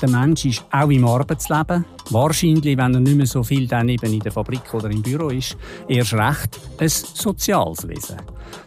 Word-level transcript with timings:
der 0.00 0.08
Mensch 0.08 0.44
ist 0.44 0.64
auch 0.70 0.90
im 0.90 1.04
Arbeitsleben, 1.06 1.84
wahrscheinlich, 2.10 2.76
wenn 2.76 2.94
er 2.94 3.00
nicht 3.00 3.16
mehr 3.16 3.26
so 3.26 3.42
viel 3.42 3.66
dann 3.66 3.88
eben 3.88 4.12
in 4.12 4.20
der 4.20 4.32
Fabrik 4.32 4.74
oder 4.74 4.90
im 4.90 5.02
Büro 5.02 5.28
ist, 5.28 5.56
erst 5.88 6.14
recht 6.14 6.60
ein 6.78 6.88
soziales 6.88 7.86
Wesen. 7.88 8.16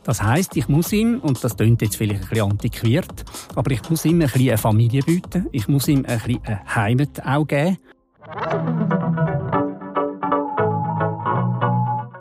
Das 0.04 0.22
heißt, 0.22 0.56
ich 0.58 0.68
muss 0.68 0.92
ihm, 0.94 1.20
und 1.20 1.44
das 1.44 1.56
klingt 1.56 1.82
jetzt 1.82 1.98
vielleicht 1.98 2.24
ein 2.24 2.30
bisschen 2.30 2.52
antiquiert, 2.52 3.26
aber 3.56 3.72
ich 3.72 3.90
muss 3.90 4.06
ihm 4.06 4.22
ein 4.22 4.28
bisschen 4.28 4.50
eine 4.50 4.58
Familie 4.58 5.04
bieten, 5.04 5.48
ich 5.52 5.68
muss 5.68 5.88
ihm 5.88 6.06
ein 6.06 6.20
bisschen 6.20 6.42
eine 6.46 6.76
Heimat 6.76 7.26
auch 7.26 7.46
geben. 7.46 7.78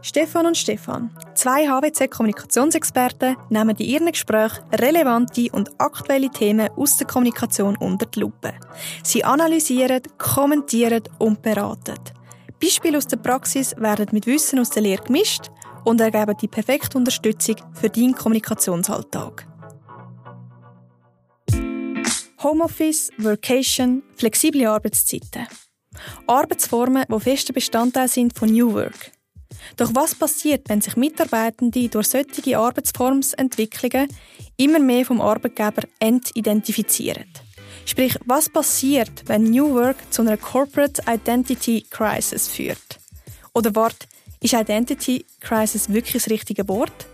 Stefan 0.07 0.47
und 0.47 0.57
Stefan, 0.57 1.11
zwei 1.35 1.67
HWC-Kommunikationsexperten, 1.67 3.37
nehmen 3.51 3.75
in 3.77 3.87
ihren 3.87 4.13
Gesprächen 4.13 4.63
relevante 4.73 5.49
und 5.51 5.69
aktuelle 5.79 6.31
Themen 6.31 6.69
aus 6.77 6.97
der 6.97 7.09
Kommunikation 7.09 7.77
unter 7.77 8.07
die 8.07 8.21
Lupe. 8.21 8.55
Sie 9.03 9.25
analysieren, 9.25 10.03
kommentieren 10.17 11.03
und 11.19 11.43
beraten. 11.43 11.99
Beispiele 12.63 12.99
aus 12.99 13.09
der 13.09 13.17
Praxis 13.17 13.75
werden 13.79 14.07
mit 14.13 14.29
Wissen 14.29 14.61
aus 14.61 14.71
der 14.71 14.85
Lehre 14.85 15.03
gemischt 15.03 15.51
und 15.85 16.01
ergeben 16.01 16.37
die 16.41 16.47
perfekte 16.47 16.99
Unterstützung 16.99 17.57
für 17.73 17.91
deinen 17.91 18.15
Kommunikationsalltag. 18.15 19.45
Homeoffice, 22.45 23.11
Workation, 23.19 24.05
flexible 24.15 24.67
Arbeitszeiten. 24.67 25.49
Arbeitsformen, 26.29 27.07
die 27.13 27.21
fester 27.21 27.53
Bestandteil 27.53 28.07
sind 28.07 28.39
von 28.39 28.53
New 28.53 28.73
Work. 28.73 29.16
Doch 29.77 29.95
was 29.95 30.15
passiert, 30.15 30.69
wenn 30.69 30.81
sich 30.81 30.97
Mitarbeitende 30.97 31.89
durch 31.89 32.09
solche 32.09 32.59
Arbeitsformsentwicklungen 32.59 34.09
immer 34.57 34.79
mehr 34.79 35.05
vom 35.05 35.21
Arbeitgeber 35.21 35.83
entidentifizieren? 35.99 37.27
Sprich, 37.85 38.19
was 38.25 38.49
passiert, 38.49 39.25
wenn 39.27 39.45
New 39.45 39.75
Work 39.75 39.97
zu 40.11 40.23
einer 40.23 40.39
Corporate 40.39 41.03
Identity 41.07 41.87
Crisis 41.91 42.49
führt? 42.49 42.99
Oder 43.53 43.75
wart, 43.75 44.09
ist 44.41 44.55
Identity 44.55 45.27
Crisis 45.41 45.91
wirklich 45.91 46.15
das 46.15 46.31
richtige 46.31 46.67
Wort? 46.69 47.07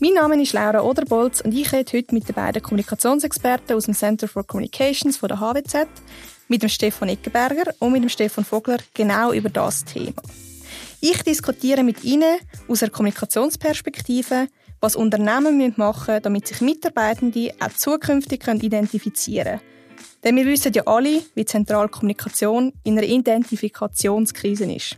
Mein 0.00 0.14
Name 0.14 0.40
ist 0.40 0.52
Laura 0.52 0.82
Oderbolz 0.82 1.40
und 1.40 1.52
ich 1.52 1.72
rede 1.72 1.92
heute 1.92 2.14
mit 2.14 2.28
den 2.28 2.34
beiden 2.34 2.62
Kommunikationsexperten 2.62 3.76
aus 3.76 3.84
dem 3.84 3.94
Center 3.94 4.28
for 4.28 4.44
Communications 4.46 5.16
von 5.16 5.28
der 5.28 5.40
HWZ, 5.40 5.86
mit 6.48 6.62
dem 6.62 6.68
Stefan 6.68 7.08
Eckenberger 7.08 7.74
und 7.80 7.92
mit 7.92 8.02
dem 8.02 8.08
Stefan 8.08 8.44
Vogler 8.44 8.78
genau 8.94 9.32
über 9.32 9.50
das 9.50 9.84
Thema. 9.84 10.22
Ich 11.04 11.20
diskutiere 11.24 11.82
mit 11.82 12.04
Ihnen 12.04 12.38
aus 12.68 12.78
der 12.78 12.90
Kommunikationsperspektive, 12.90 14.46
was 14.80 14.94
Unternehmen 14.94 15.74
machen 15.76 16.06
müssen, 16.06 16.22
damit 16.22 16.46
sich 16.46 16.60
Mitarbeitende 16.60 17.50
auch 17.58 17.72
zukünftig 17.72 18.46
identifizieren 18.46 19.58
können. 19.58 19.60
Denn 20.22 20.36
wir 20.36 20.46
wissen 20.46 20.72
ja 20.72 20.84
alle, 20.86 21.20
wie 21.34 21.44
zentral 21.44 21.88
Kommunikation 21.88 22.72
in 22.84 22.96
einer 22.96 23.08
Identifikationskrise 23.08 24.72
ist. 24.72 24.96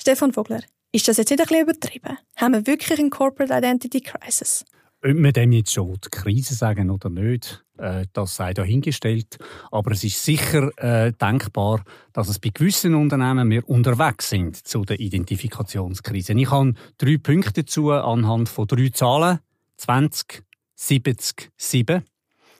Stefan 0.00 0.32
Vogler, 0.32 0.62
ist 0.92 1.08
das 1.08 1.16
jetzt 1.16 1.30
nicht 1.30 1.40
ein 1.40 1.48
bisschen 1.48 1.62
übertrieben? 1.62 2.18
Haben 2.36 2.54
wir 2.54 2.66
wirklich 2.68 3.00
eine 3.00 3.10
Corporate 3.10 3.52
Identity 3.52 4.00
Crisis? 4.00 4.64
Ob 5.04 5.12
wir 5.12 5.32
dem 5.32 5.50
jetzt 5.50 5.72
schon 5.72 5.98
die 6.04 6.08
Krise 6.08 6.54
sagen 6.54 6.88
oder 6.88 7.10
nicht, 7.10 7.64
das 8.12 8.36
sei 8.36 8.54
dahingestellt. 8.54 9.38
Aber 9.70 9.92
es 9.92 10.04
ist 10.04 10.24
sicher 10.24 10.70
äh, 10.78 11.12
denkbar, 11.12 11.84
dass 12.12 12.28
es 12.28 12.38
bei 12.38 12.50
gewissen 12.52 12.94
Unternehmen 12.94 13.50
wir 13.50 13.68
unterwegs 13.68 14.30
sind 14.30 14.56
zu 14.56 14.84
der 14.84 15.00
Identifikationskrise. 15.00 16.32
Ich 16.34 16.50
habe 16.50 16.74
drei 16.98 17.16
Punkte 17.18 17.62
dazu 17.62 17.90
anhand 17.90 18.48
von 18.48 18.66
drei 18.66 18.88
Zahlen. 18.90 19.38
20, 19.76 20.44
70, 20.76 21.50
7. 21.56 22.04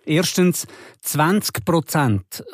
Erstens 0.05 0.67
20 1.03 1.65
Prozent 1.65 2.45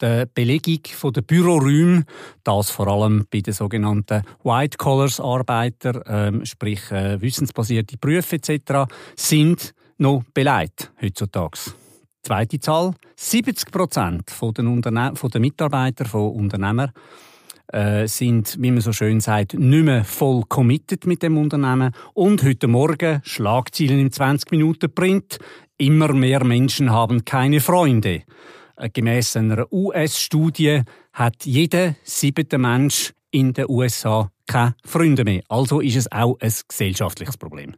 der 0.00 0.26
Belegung 0.26 1.12
der 1.12 1.22
Büroräume, 1.22 2.04
das 2.42 2.70
vor 2.70 2.88
allem 2.88 3.26
bei 3.30 3.40
den 3.40 3.54
sogenannten 3.54 4.24
White 4.42 4.76
Collars 4.76 5.20
Arbeiter, 5.20 6.02
ähm, 6.06 6.44
sprich 6.44 6.90
äh, 6.90 7.20
wissensbasierte 7.20 7.96
Berufe 7.96 8.36
etc., 8.36 8.90
sind 9.14 9.72
noch 9.98 10.24
beleidigt 10.34 10.90
heutzutage. 11.00 11.58
Zweite 12.22 12.60
Zahl: 12.60 12.94
70 13.16 13.70
Prozent 13.70 14.30
der 14.52 15.40
Mitarbeiter 15.40 16.04
von 16.04 16.32
Unternehmern 16.32 16.92
äh, 17.72 18.06
sind, 18.06 18.56
wie 18.60 18.70
man 18.70 18.80
so 18.80 18.92
schön 18.92 19.20
sagt, 19.20 19.54
nicht 19.54 19.84
mehr 19.84 20.04
voll 20.04 20.42
committed 20.48 21.06
mit 21.06 21.22
dem 21.22 21.38
Unternehmen. 21.38 21.92
Und 22.14 22.42
heute 22.42 22.68
Morgen 22.68 23.20
Schlagzeilen 23.24 24.00
im 24.00 24.12
20 24.12 24.50
Minuten 24.50 24.92
Print. 24.92 25.38
Immer 25.78 26.12
mehr 26.12 26.44
Menschen 26.44 26.90
haben 26.90 27.24
keine 27.24 27.60
Freunde. 27.60 28.22
Äh, 28.76 28.90
gemäss 28.90 29.36
einer 29.36 29.72
US-Studie 29.72 30.82
hat 31.12 31.44
jeder 31.44 31.94
siebte 32.02 32.58
Mensch 32.58 33.12
in 33.30 33.52
den 33.52 33.66
USA 33.68 34.30
keine 34.46 34.74
Freunde 34.84 35.24
mehr. 35.24 35.42
Also 35.48 35.80
ist 35.80 35.96
es 35.96 36.10
auch 36.10 36.38
ein 36.40 36.52
gesellschaftliches 36.68 37.36
Problem. 37.36 37.76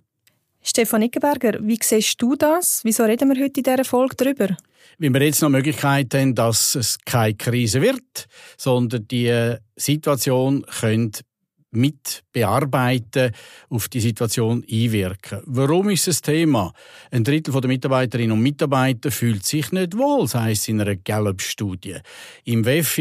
Stefan 0.63 1.03
Ickenberger, 1.03 1.59
wie 1.61 1.79
siehst 1.83 2.23
du 2.23 2.37
das? 2.37 2.85
Wieso 2.85 3.05
reden 3.05 3.29
wir 3.29 3.43
heute 3.43 3.61
in 3.61 3.65
dieser 3.65 3.85
Folge 3.85 4.15
darüber? 4.17 4.57
Wenn 4.99 5.13
wir 5.13 5.23
jetzt 5.23 5.43
noch 5.43 5.49
Möglichkeit 5.49 6.15
haben, 6.15 6.35
dass 6.35 6.77
es 6.77 6.99
keine 7.05 7.35
Krise 7.35 7.83
wird, 7.83 8.27
sondern 8.57 9.09
die 9.09 9.57
Situation 9.77 10.65
könnte 10.81 11.23
mit 11.73 12.23
bearbeiten, 12.33 13.33
auf 13.71 13.89
die 13.89 14.01
Situation 14.01 14.65
einwirken. 14.71 15.41
Warum 15.47 15.89
ist 15.89 16.07
das 16.07 16.21
Thema? 16.21 16.73
Ein 17.11 17.25
Drittel 17.25 17.59
der 17.61 17.69
Mitarbeiterinnen 17.69 18.33
und 18.33 18.43
Mitarbeiter 18.43 19.11
fühlt 19.11 19.45
sich 19.45 19.73
nicht 19.73 19.97
wohl, 19.97 20.23
das 20.23 20.35
heisst 20.35 20.69
in 20.69 20.81
einer 20.81 20.97
Gallup-Studie. 20.97 21.97
Im 22.45 22.65
WEF 22.65 22.99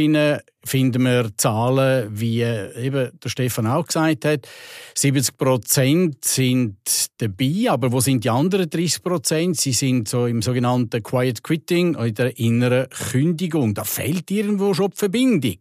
finden 0.63 1.03
wir 1.03 1.31
Zahlen, 1.37 2.07
wie 2.11 2.41
eben 2.41 3.11
der 3.19 3.29
Stefan 3.29 3.67
auch 3.67 3.85
gesagt 3.85 4.25
hat. 4.25 4.47
70 4.95 5.37
Prozent 5.37 6.23
sind 6.23 6.77
dabei, 7.17 7.65
aber 7.69 7.91
wo 7.91 7.99
sind 7.99 8.23
die 8.23 8.29
anderen 8.29 8.69
30 8.69 9.03
Prozent? 9.03 9.57
Sie 9.57 9.73
sind 9.73 10.07
so 10.07 10.27
im 10.27 10.41
sogenannten 10.41 11.01
Quiet 11.01 11.43
Quitting, 11.43 11.95
in 11.95 12.13
der 12.13 12.37
inneren 12.37 12.87
Kündigung. 12.89 13.73
Da 13.73 13.83
fehlt 13.83 14.29
irgendwo 14.29 14.73
schon 14.73 14.91
die 14.91 14.97
Verbindung. 14.97 15.59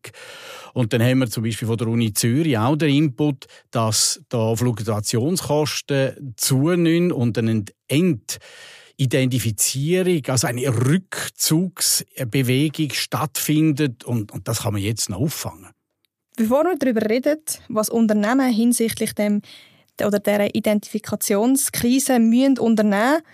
Und 0.74 0.92
dann 0.92 1.02
haben 1.02 1.18
wir 1.18 1.30
zum 1.30 1.42
Beispiel 1.44 1.66
von 1.66 1.76
der 1.76 1.88
Uni 1.88 2.12
Zürich 2.12 2.56
auch 2.58 2.76
den 2.76 2.94
Input, 2.94 3.46
dass 3.70 4.20
da 4.28 4.54
Fluktuationskosten 4.54 6.34
zunehmen 6.36 7.10
und 7.10 7.38
eine 7.38 7.64
Entidentifizierung, 9.00 10.20
also 10.28 10.46
eine 10.46 10.68
Rückzugsbewegung 10.68 12.90
stattfindet 12.92 14.04
und, 14.04 14.30
und 14.30 14.46
das 14.46 14.60
kann 14.62 14.74
man 14.74 14.82
jetzt 14.82 15.08
noch 15.08 15.20
auffangen. 15.20 15.70
Bevor 16.36 16.64
wir 16.64 16.76
darüber 16.76 17.08
reden, 17.08 17.40
was 17.68 17.88
Unternehmen 17.88 18.52
hinsichtlich 18.52 19.14
dem 19.14 19.40
oder 20.02 20.18
der 20.18 20.54
Identifikationskrise 20.54 22.18
müssen 22.18 22.58
unternehmen 22.58 23.14
müssen, 23.14 23.24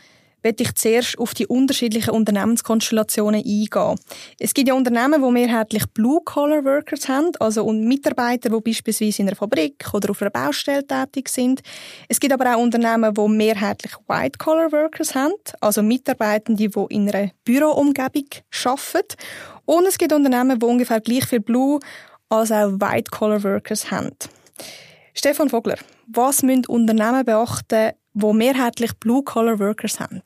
möchte 0.47 0.63
ich 0.63 0.75
zuerst 0.77 1.19
auf 1.19 1.35
die 1.35 1.47
unterschiedlichen 1.47 2.11
Unternehmenskonstellationen 2.11 3.43
eingehen. 3.43 3.99
Es 4.39 4.55
gibt 4.55 4.69
ja 4.69 4.75
Unternehmen, 4.75 5.21
die 5.21 5.31
mehrheitlich 5.33 5.85
Blue-Collar-Workers 5.93 7.09
haben, 7.09 7.33
also 7.41 7.71
Mitarbeiter, 7.73 8.49
die 8.51 8.61
beispielsweise 8.61 9.23
in 9.23 9.29
einer 9.29 9.37
Fabrik 9.37 9.93
oder 9.93 10.11
auf 10.11 10.23
einer 10.23 10.31
Baustelle 10.31 10.87
tätig 10.87 11.29
sind. 11.29 11.63
Es 12.09 12.21
gibt 12.21 12.33
aber 12.33 12.55
auch 12.55 12.61
Unternehmen, 12.61 13.13
die 13.13 13.29
mehrheitlich 13.29 13.93
White-Collar-Workers 14.07 15.17
haben, 15.17 15.35
also 15.61 15.83
Mitarbeitende, 15.83 16.69
die 16.69 16.95
in 16.95 17.11
einer 17.11 17.31
Büroumgebung 17.45 18.29
arbeiten. 18.65 19.17
Und 19.65 19.87
es 19.87 19.99
gibt 19.99 20.13
Unternehmen, 20.13 20.61
die 20.61 20.67
ungefähr 20.67 21.01
gleich 21.01 21.27
viel 21.27 21.41
Blue 21.41 21.81
als 22.29 22.53
auch 22.53 22.71
White-Collar-Workers 22.71 23.91
haben. 23.91 24.13
Stefan 25.13 25.49
Vogler, 25.49 25.79
was 26.07 26.43
müssen 26.43 26.67
Unternehmen 26.67 27.25
beachten, 27.25 27.93
die 28.17 28.33
mehrheitlich 28.33 28.93
Blue-Collar-Workers 28.99 30.01
haben? 30.01 30.23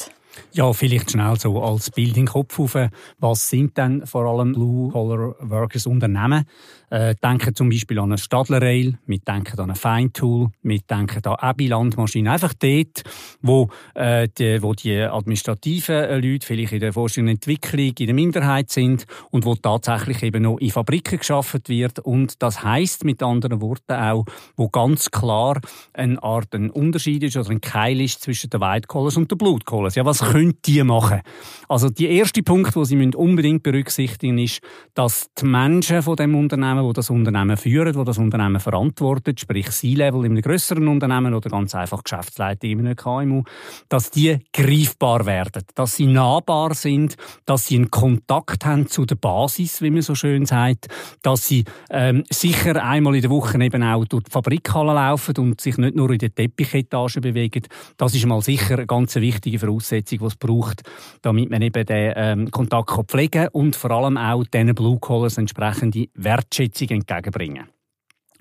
Ja, 0.53 0.73
vielleicht 0.73 1.11
schnell 1.11 1.39
so 1.39 1.61
als 1.61 1.91
Bild 1.91 2.11
in 2.11 2.25
den 2.25 2.27
Kopf 2.27 2.59
auf. 2.59 2.77
Was 3.19 3.51
sind 3.51 3.77
denn 3.77 4.07
vor 4.07 4.27
allem 4.27 4.53
Blue-Collar-Workers 4.53 5.87
Unternehmen? 5.87 6.45
Äh, 6.91 7.15
denken 7.23 7.55
zum 7.55 7.71
Beispiel 7.71 7.99
an 7.99 8.11
eine 8.11 8.19
Stadler 8.19 8.61
Rail, 8.61 8.99
wir 9.07 9.19
denken 9.19 9.59
an 9.59 9.71
eine 9.71 9.77
Feintool, 9.77 10.49
wir 10.63 10.81
denken 10.81 11.25
an 11.25 11.37
Abiland-Maschinen. 11.37 12.33
Einfach 12.33 12.53
dort, 12.55 13.03
wo, 13.41 13.69
äh, 13.95 14.29
die, 14.37 14.61
wo 14.63 14.75
die 14.75 14.97
administrativen 14.97 15.95
äh, 15.95 16.19
Leute 16.19 16.47
vielleicht 16.47 16.73
in 16.73 16.81
der 16.81 16.93
Forschung 16.93 17.25
und 17.25 17.31
Entwicklung 17.31 17.93
in 17.99 18.07
der 18.07 18.15
Minderheit 18.15 18.71
sind 18.71 19.07
und 19.31 19.45
wo 19.45 19.55
tatsächlich 19.55 20.23
eben 20.23 20.43
noch 20.43 20.59
in 20.59 20.71
Fabriken 20.71 21.19
geschaffen 21.19 21.61
wird. 21.69 22.01
Und 22.01 22.43
das 22.43 22.63
heißt 22.63 23.05
mit 23.05 23.23
anderen 23.23 23.61
Worten 23.61 23.93
auch, 23.93 24.25
wo 24.57 24.69
ganz 24.69 25.11
klar 25.11 25.61
eine 25.93 26.21
Art 26.23 26.55
ein 26.55 26.71
Unterschied 26.71 27.23
ist 27.23 27.37
oder 27.37 27.51
ein 27.51 27.61
Keil 27.61 28.01
ist 28.01 28.23
zwischen 28.23 28.51
den 28.51 28.61
White 28.61 28.89
Collars 28.89 29.17
und 29.17 29.31
den 29.31 29.39
Blue 29.39 29.59
Collars. 29.65 29.95
Ja, 29.95 30.05
was 30.05 30.21
können 30.21 30.55
die 30.65 30.83
machen? 30.83 31.21
Also 31.69 31.89
die 31.89 32.07
erste 32.07 32.43
Punkt, 32.43 32.75
wo 32.75 32.85
Sie 32.85 32.97
unbedingt 33.15 33.63
berücksichtigen 33.63 34.35
müssen, 34.35 34.45
ist, 34.45 34.63
dass 34.95 35.29
die 35.39 35.47
Menschen 35.47 36.03
von 36.03 36.17
dem 36.17 36.35
Unternehmen, 36.35 36.80
wo 36.83 36.93
das 36.93 37.11
Unternehmen 37.11 37.57
führen, 37.57 37.95
wo 37.95 38.05
das 38.05 38.19
Unternehmen 38.19 38.61
verantwortet, 38.61 39.41
sprich 39.41 39.71
C-Level 39.71 40.25
in 40.25 40.33
einem 40.33 40.43
größeren 40.43 40.87
Unternehmen 40.89 41.35
oder 41.35 41.51
ganz 41.51 41.75
einfach 41.75 42.03
Geschäftsleiter 42.03 42.67
in 42.67 42.81
einem 42.81 42.97
KMU, 42.97 43.43
dass 43.89 44.11
die 44.11 44.39
greifbar 44.53 45.27
werden, 45.27 45.63
dass 45.75 45.97
sie 45.97 46.07
nahbar 46.07 46.75
sind, 46.75 47.17
dass 47.47 47.67
sie 47.67 47.77
einen 47.77 47.91
Kontakt 47.91 48.65
haben 48.65 48.87
zu 48.89 49.07
der 49.07 49.17
Basis, 49.17 49.83
wie 49.83 49.91
man 49.91 50.03
so 50.03 50.15
schön 50.15 50.47
sagt, 50.47 50.89
dass 51.23 51.47
sie 51.47 51.65
ähm, 51.91 52.25
sicher 52.31 52.83
einmal 52.85 53.15
in 53.15 53.23
der 53.23 53.31
Woche 53.31 53.63
eben 53.63 53.83
auch 53.83 54.05
durch 54.05 54.25
die 54.25 54.31
Fabrikhalle 54.31 54.95
laufen 54.95 55.37
und 55.39 55.61
sich 55.61 55.77
nicht 55.79 55.97
nur 55.97 56.11
in 56.11 56.19
der 56.19 56.35
Teppichetage 56.35 57.21
bewegen. 57.21 57.63
Das 57.97 58.15
ist 58.15 58.27
mal 58.27 58.41
sicher 58.43 58.75
eine 58.75 58.87
ganz 58.87 59.15
wichtige 59.17 59.59
Voraussetzung, 59.59 60.19
die 60.19 60.25
es 60.25 60.37
braucht, 60.37 60.83
damit 61.23 61.51
man 61.51 61.63
eben 61.63 61.85
den 61.85 62.13
ähm, 62.17 62.51
Kontakt 62.51 62.91
pflegen 63.11 63.31
kann 63.31 63.49
und 63.53 63.77
vor 63.77 63.91
allem 63.91 64.17
auch 64.17 64.45
diesen 64.45 64.75
Blue 64.75 64.99
Collars 64.99 65.39
entsprechende 65.39 66.09
Wertschätzung 66.15 66.70
entgegenbringen. 66.91 67.69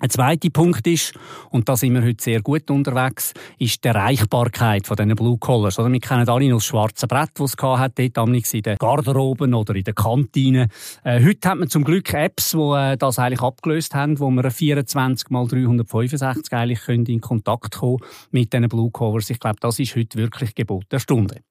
Ein 0.02 0.08
zweiter 0.08 0.48
Punkt 0.48 0.86
ist, 0.86 1.12
und 1.50 1.68
da 1.68 1.76
sind 1.76 1.92
wir 1.92 2.02
heute 2.02 2.24
sehr 2.24 2.40
gut 2.40 2.70
unterwegs, 2.70 3.34
ist 3.58 3.84
die 3.84 3.88
Erreichbarkeit 3.88 4.86
von 4.86 4.96
diesen 4.96 5.14
Blue 5.14 5.36
Collars. 5.36 5.78
Oder 5.78 5.92
wir 5.92 6.00
kennen 6.00 6.26
alle 6.26 6.48
noch 6.48 6.56
das 6.56 6.64
schwarze 6.64 7.06
Brett, 7.06 7.32
das 7.34 7.50
es 7.50 7.56
dort 7.56 8.54
in 8.54 8.62
den 8.62 8.78
Garderoben 8.78 9.52
oder 9.52 9.74
in 9.74 9.84
den 9.84 9.94
Kantinen. 9.94 10.70
Äh, 11.04 11.22
heute 11.22 11.50
hat 11.50 11.58
man 11.58 11.68
zum 11.68 11.84
Glück 11.84 12.14
Apps, 12.14 12.52
die 12.52 12.56
äh, 12.56 12.96
das 12.96 13.18
eigentlich 13.18 13.42
abgelöst 13.42 13.94
haben, 13.94 14.18
wo 14.18 14.30
man 14.30 14.50
24 14.50 15.28
mal 15.28 15.46
365 15.46 16.50
eigentlich 16.54 16.88
in 16.88 17.04
Kontakt 17.20 17.76
kommen 17.76 17.98
mit 18.30 18.54
diesen 18.54 18.68
Blue 18.70 18.90
Collars. 18.90 19.28
Ich 19.28 19.38
glaube, 19.38 19.58
das 19.60 19.78
ist 19.78 19.96
heute 19.96 20.16
wirklich 20.16 20.54
Gebot 20.54 20.86
der 20.90 21.00
Stunde. 21.00 21.42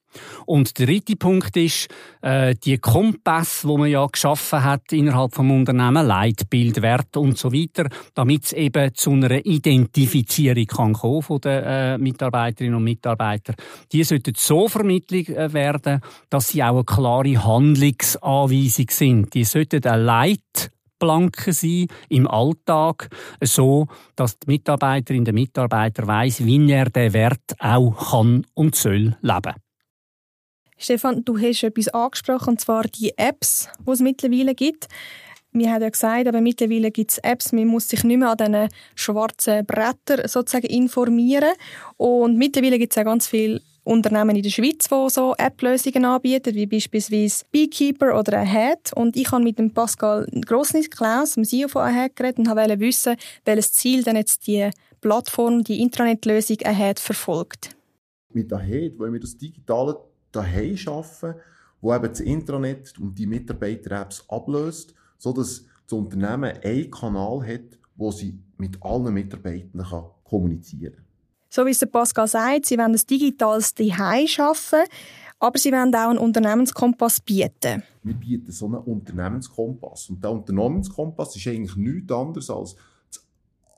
Und 0.46 0.78
der 0.80 0.88
dritte 0.88 1.16
Punkt 1.16 1.56
ist, 1.58 1.88
äh, 2.22 2.56
die 2.56 2.78
Kompass, 2.78 3.66
wo 3.66 3.78
man 3.78 3.90
ja 3.90 4.06
geschaffen 4.06 4.64
hat 4.64 4.92
innerhalb 4.92 5.34
vom 5.34 5.52
Unternehmen, 5.52 6.06
Leitbild, 6.06 6.82
Wert 6.82 7.18
und 7.18 7.38
so 7.38 7.54
weiter, 7.54 7.88
damit 8.14 8.46
es 8.46 8.54
eben 8.54 8.94
zu 8.94 9.12
einer 9.12 9.46
Identifizierung 9.46 10.66
kann 10.66 10.94
kommen 10.94 11.22
von 11.22 11.42
den 11.42 11.64
äh, 11.64 11.98
Mitarbeiterinnen 11.98 12.76
und 12.76 12.84
Mitarbeitern. 12.84 13.56
Die 13.92 14.04
sollten 14.04 14.34
so 14.36 14.68
vermittelt 14.68 15.30
äh, 15.30 15.54
werden, 15.54 16.02
dass 16.30 16.50
sie 16.50 16.64
auch 16.64 16.76
eine 16.76 16.84
klare 16.84 17.44
Handlungsanweisung 17.44 18.88
sind. 18.90 19.34
Die 19.34 19.44
sollten 19.44 19.86
eine 19.86 20.04
Leitplanke 20.04 21.54
sein 21.54 21.88
im 22.10 22.28
Alltag, 22.28 23.10
so 23.42 23.88
dass 24.16 24.40
die 24.40 24.48
Mitarbeiterin, 24.48 25.26
der 25.26 25.34
Mitarbeiter 25.34 26.08
weiß, 26.08 26.46
wie 26.46 26.72
er 26.72 26.90
den 26.90 27.14
Wert 27.14 27.56
auch 27.60 28.12
kann 28.12 28.46
und 28.54 28.76
soll 28.76 29.16
leben. 29.22 29.54
Stefan, 30.82 31.26
du 31.26 31.38
hast 31.38 31.62
etwas 31.64 31.90
angesprochen, 31.90 32.52
und 32.52 32.62
zwar 32.62 32.84
die 32.84 33.12
Apps, 33.18 33.68
die 33.86 33.92
es 33.92 34.00
mittlerweile 34.00 34.56
gibt. 34.56 34.88
Wir 35.52 35.74
haben 35.74 35.82
ja 35.82 35.90
gesagt, 35.90 36.26
aber 36.26 36.40
mittlerweile 36.40 36.90
gibt 36.90 37.12
es 37.12 37.18
Apps, 37.18 37.52
man 37.52 37.68
muss 37.68 37.90
sich 37.90 38.06
nicht 38.06 38.18
mehr 38.18 38.30
an 38.30 38.38
diesen 38.38 38.70
schwarzen 38.96 39.66
Brettern 39.66 40.26
sozusagen 40.28 40.68
informieren. 40.68 41.50
Und 41.98 42.38
mittlerweile 42.38 42.80
gibt 42.80 42.94
es 42.94 42.98
auch 42.98 43.04
ganz 43.04 43.28
viele 43.28 43.60
Unternehmen 43.84 44.38
in 44.38 44.44
der 44.44 44.52
Schweiz, 44.52 44.88
die 44.88 45.10
so 45.10 45.36
App-Lösungen 45.38 46.06
anbieten, 46.06 46.56
wie 46.56 46.66
beispielsweise 46.66 47.44
Beekeeper 47.52 48.18
oder 48.18 48.38
Ahead. 48.38 48.94
Und 48.96 49.18
ich 49.18 49.30
habe 49.32 49.44
mit 49.44 49.60
dem 49.60 49.74
Pascal 49.74 50.28
Grossnis-Klaus, 50.46 51.34
dem 51.34 51.44
CEO 51.44 51.68
von 51.68 51.82
Ahead, 51.82 52.16
geredet 52.16 52.40
und 52.40 52.48
wollte 52.56 52.80
wissen, 52.80 53.18
welches 53.44 53.74
Ziel 53.74 54.04
denn 54.04 54.16
jetzt 54.16 54.48
die 54.48 54.70
Plattform, 55.02 55.64
die 55.64 55.82
Intranet-Lösung 55.82 56.58
Ahead 56.64 57.02
verfolgt. 57.02 57.76
Mit 58.32 58.54
Ahead 58.54 58.98
wollen 58.98 59.14
wir 59.14 59.20
das 59.20 59.36
digitale 59.36 59.98
daheim 60.32 60.78
arbeiten, 60.86 61.40
wo 61.82 61.94
eben 61.94 62.10
das 62.10 62.20
Intranet 62.20 63.00
und 63.00 63.18
die 63.18 63.26
Mitarbeiter-Apps 63.26 64.26
ablöst, 64.30 64.94
sodass 65.18 65.66
das 65.86 65.94
Unternehmen 65.94 66.58
einen 66.64 66.92
Kanal 66.92 67.46
hat, 67.46 67.80
wo 67.96 68.12
sie 68.12 68.40
mit 68.58 68.82
allen 68.82 69.14
Mitarbeitern 69.14 69.84
kann 69.84 70.06
kommunizieren 70.24 70.96
kann. 70.96 71.06
So 71.50 71.66
wie 71.66 71.72
es 71.72 71.80
der 71.80 71.88
Pascal 71.88 72.28
sagt, 72.28 72.66
sie 72.68 72.78
wollen 72.78 72.94
ein 72.94 73.02
digitales 73.10 73.74
Daheim 73.74 74.28
schaffen, 74.28 74.84
aber 75.40 75.58
sie 75.58 75.72
wollen 75.72 75.96
auch 75.96 76.10
einen 76.10 76.20
Unternehmenskompass 76.20 77.22
bieten. 77.22 77.84
Wir 78.04 78.14
bieten 78.14 78.52
so 78.52 78.66
einen 78.68 78.76
Unternehmenskompass. 78.76 80.10
Und 80.10 80.24
der 80.24 80.32
Unternehmenskompass 80.32 81.36
ist 81.36 81.48
eigentlich 81.48 81.76
nichts 81.76 82.12
anderes 82.12 82.50
als, 82.50 82.76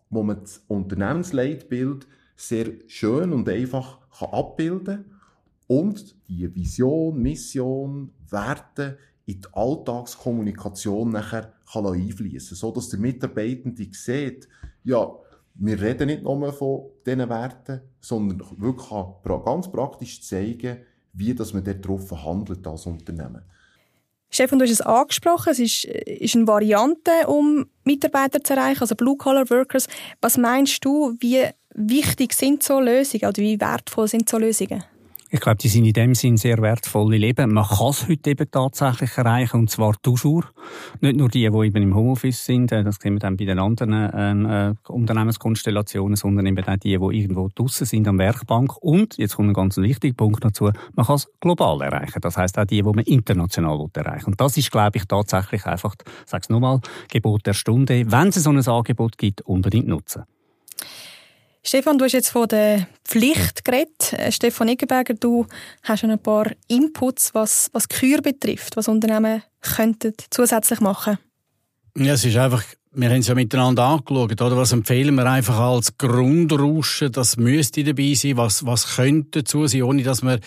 wo 0.09 0.23
man 0.23 0.41
das 0.41 0.61
Unternehmensleitbild 0.67 2.07
sehr 2.35 2.73
schön 2.87 3.31
und 3.31 3.47
einfach 3.47 3.99
kann 4.17 4.29
abbilden 4.29 4.85
kann 4.85 5.20
und 5.71 6.17
die 6.27 6.53
Vision, 6.53 7.21
Mission, 7.21 8.11
Werte 8.29 8.97
in 9.25 9.39
die 9.39 9.47
Alltagskommunikation 9.53 11.11
nachher 11.11 11.53
kann 11.71 11.85
einfließen, 11.85 12.57
so 12.57 12.71
dass 12.71 12.89
der 12.89 12.99
Mitarbeitende 12.99 13.87
sieht, 13.93 14.49
ja, 14.83 15.09
wir 15.55 15.81
reden 15.81 16.07
nicht 16.07 16.23
nur 16.23 16.51
von 16.51 16.89
diesen 17.05 17.29
Werten, 17.29 17.79
sondern 18.01 18.41
wirklich 18.57 19.45
ganz 19.45 19.71
praktisch 19.71 20.21
zeigen, 20.21 20.79
wie 21.13 21.33
dass 21.33 21.53
man 21.53 21.63
darauf 21.63 22.11
handelt 22.21 22.67
als 22.67 22.85
Unternehmen. 22.85 23.43
Stefan, 24.29 24.59
du 24.59 24.65
hast 24.65 24.71
es 24.71 24.81
angesprochen, 24.81 25.51
es 25.51 25.59
ist, 25.59 25.85
ist 25.85 26.35
eine 26.35 26.47
Variante, 26.47 27.11
um 27.27 27.65
Mitarbeiter 27.85 28.43
zu 28.43 28.53
erreichen, 28.55 28.81
also 28.81 28.95
Blue-Collar-Workers. 28.95 29.87
Was 30.19 30.37
meinst 30.37 30.83
du, 30.83 31.15
wie 31.21 31.45
wichtig 31.75 32.33
sind 32.33 32.61
so 32.61 32.81
Lösungen 32.81 33.25
oder 33.25 33.37
wie 33.37 33.59
wertvoll 33.59 34.09
sind 34.09 34.27
so 34.27 34.37
Lösungen? 34.37 34.83
Ich 35.33 35.39
glaube, 35.39 35.59
die 35.59 35.69
sind 35.69 35.85
in 35.85 35.93
dem 35.93 36.13
Sinn 36.13 36.35
sehr 36.35 36.57
wertvolle 36.61 37.15
Leben. 37.15 37.53
Man 37.53 37.65
kann 37.65 37.91
es 37.91 38.05
heute 38.05 38.31
eben 38.31 38.51
tatsächlich 38.51 39.17
erreichen, 39.17 39.61
und 39.61 39.69
zwar 39.69 39.93
toujours. 40.01 40.43
Nicht 40.99 41.15
nur 41.15 41.29
die, 41.29 41.49
die 41.49 41.65
eben 41.67 41.83
im 41.83 41.95
Homeoffice 41.95 42.45
sind, 42.45 42.73
äh, 42.73 42.83
das 42.83 42.97
sehen 43.01 43.13
wir 43.13 43.19
dann 43.19 43.37
bei 43.37 43.45
den 43.45 43.57
anderen 43.57 44.11
ähm, 44.13 44.45
äh, 44.45 44.73
Unternehmenskonstellationen, 44.91 46.17
sondern 46.17 46.47
eben 46.47 46.67
auch 46.67 46.75
die, 46.75 46.89
die 46.89 46.93
irgendwo 46.95 47.47
draussen 47.55 47.85
sind 47.85 48.09
am 48.09 48.19
Werkbank. 48.19 48.75
Und, 48.81 49.17
jetzt 49.17 49.37
kommt 49.37 49.51
ein 49.51 49.53
ganz 49.53 49.77
wichtiger 49.77 50.15
Punkt 50.15 50.43
dazu, 50.43 50.69
man 50.95 51.05
kann 51.05 51.15
es 51.15 51.31
global 51.39 51.79
erreichen. 51.79 52.19
Das 52.19 52.35
heißt 52.35 52.59
auch 52.59 52.65
die, 52.65 52.81
die 52.81 52.83
man 52.83 52.99
international 52.99 53.87
erreichen 53.93 54.25
Und 54.25 54.41
das 54.41 54.57
ist, 54.57 54.69
glaube 54.69 54.97
ich, 54.97 55.05
tatsächlich 55.05 55.65
einfach, 55.65 55.95
ich 55.97 56.29
sage 56.29 56.41
es 56.41 56.49
nochmal, 56.49 56.81
Gebot 57.09 57.45
der 57.45 57.53
Stunde. 57.53 58.03
Wenn 58.11 58.27
es 58.27 58.35
so 58.35 58.49
ein 58.49 58.67
Angebot 58.67 59.17
gibt, 59.17 59.43
unbedingt 59.43 59.87
nutzen. 59.87 60.23
Stefan, 61.63 61.99
du 61.99 62.05
hast 62.05 62.13
jetzt 62.13 62.29
von 62.29 62.47
der 62.47 62.87
Pflicht 63.05 63.63
geredet. 63.63 64.13
Äh, 64.13 64.31
Stefan 64.31 64.67
Eggenberger, 64.67 65.13
du 65.13 65.45
hast 65.83 65.99
schon 65.99 66.09
ein 66.09 66.19
paar 66.19 66.47
Inputs, 66.67 67.35
was, 67.35 67.69
was 67.71 67.87
Kür 67.87 68.21
betrifft, 68.21 68.77
was 68.77 68.87
Unternehmen 68.87 69.43
könnten 69.61 70.13
zusätzlich 70.31 70.79
machen. 70.79 71.19
Ja, 71.95 72.13
es 72.13 72.25
ist 72.25 72.37
einfach, 72.37 72.63
wir 72.93 73.09
haben 73.09 73.19
es 73.19 73.27
ja 73.27 73.35
miteinander 73.35 73.83
angeschaut, 73.83 74.41
oder? 74.41 74.57
Was 74.57 74.71
empfehlen 74.71 75.13
wir 75.15 75.25
einfach 75.29 75.59
als 75.59 75.97
Grundrauschen, 75.97 77.11
das 77.11 77.37
müsste 77.37 77.83
dabei 77.83 78.15
sein, 78.15 78.37
was, 78.37 78.65
was 78.65 78.95
könnte 78.95 79.43
dazu 79.43 79.67
sein, 79.67 79.83
ohne 79.83 80.01
dass 80.01 80.23
wir 80.23 80.39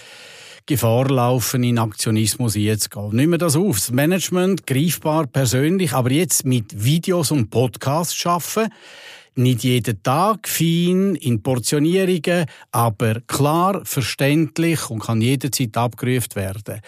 Gefahr 0.66 1.08
laufen, 1.10 1.62
in 1.62 1.78
Aktionismus 1.78 2.54
jetzt 2.56 2.90
gehen. 2.90 3.14
Nehmen 3.14 3.32
wir 3.32 3.38
das 3.38 3.54
auf. 3.54 3.76
Das 3.76 3.90
Management, 3.92 4.66
greifbar, 4.66 5.26
persönlich, 5.26 5.92
aber 5.92 6.10
jetzt 6.10 6.46
mit 6.46 6.84
Videos 6.84 7.30
und 7.30 7.50
Podcasts 7.50 8.14
schaffen 8.14 8.68
nicht 9.36 9.64
jeden 9.64 10.02
Tag 10.02 10.48
fein 10.48 11.14
in 11.16 11.42
Portionierungen, 11.42 12.46
aber 12.70 13.20
klar, 13.26 13.80
verständlich 13.84 14.90
und 14.90 15.00
kann 15.00 15.20
jederzeit 15.20 15.76
abgerufen 15.76 16.36
werden. 16.36 16.80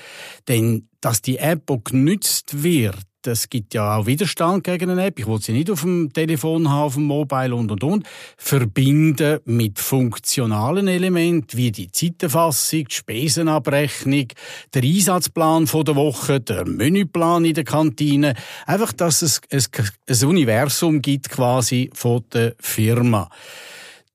Denn 0.48 0.88
dass 1.00 1.22
die 1.22 1.38
App 1.38 1.70
auch 1.70 1.84
genützt 1.84 2.62
wird, 2.62 2.96
es 3.26 3.49
gibt 3.49 3.75
ja 3.75 3.97
auch 3.97 4.06
Widerstand 4.06 4.64
gegen 4.64 4.90
eine 4.90 5.06
App. 5.06 5.18
Ich 5.18 5.26
will 5.26 5.40
sie 5.40 5.52
nicht 5.52 5.71
auf 5.71 5.83
dem 5.83 6.12
Telefon 6.12 6.68
haben, 6.68 6.83
auf 6.83 6.95
dem 6.95 7.04
Mobile 7.04 7.54
und 7.54 7.71
und 7.71 7.83
und. 7.83 8.06
Verbinden 8.37 9.40
mit 9.45 9.78
funktionalen 9.78 10.88
Elementen 10.88 11.56
wie 11.56 11.73
die 11.73 11.90
Zeiterfassung, 11.90 12.85
die 12.85 12.95
Spesenabrechnung, 12.95 14.28
der 14.75 14.83
Einsatzplan 14.83 15.66
der 15.66 15.97
Woche, 15.97 16.40
der 16.40 16.66
Menüplan 16.66 17.45
in 17.45 17.54
der 17.54 17.64
Kantine. 17.64 18.35
Einfach, 18.66 18.92
dass 18.92 19.23
es 19.23 19.40
ein 19.50 20.28
Universum 20.28 21.02
gibt 21.02 21.28
quasi 21.30 21.90
von 21.95 22.25
der 22.33 22.54
Firma. 22.61 23.28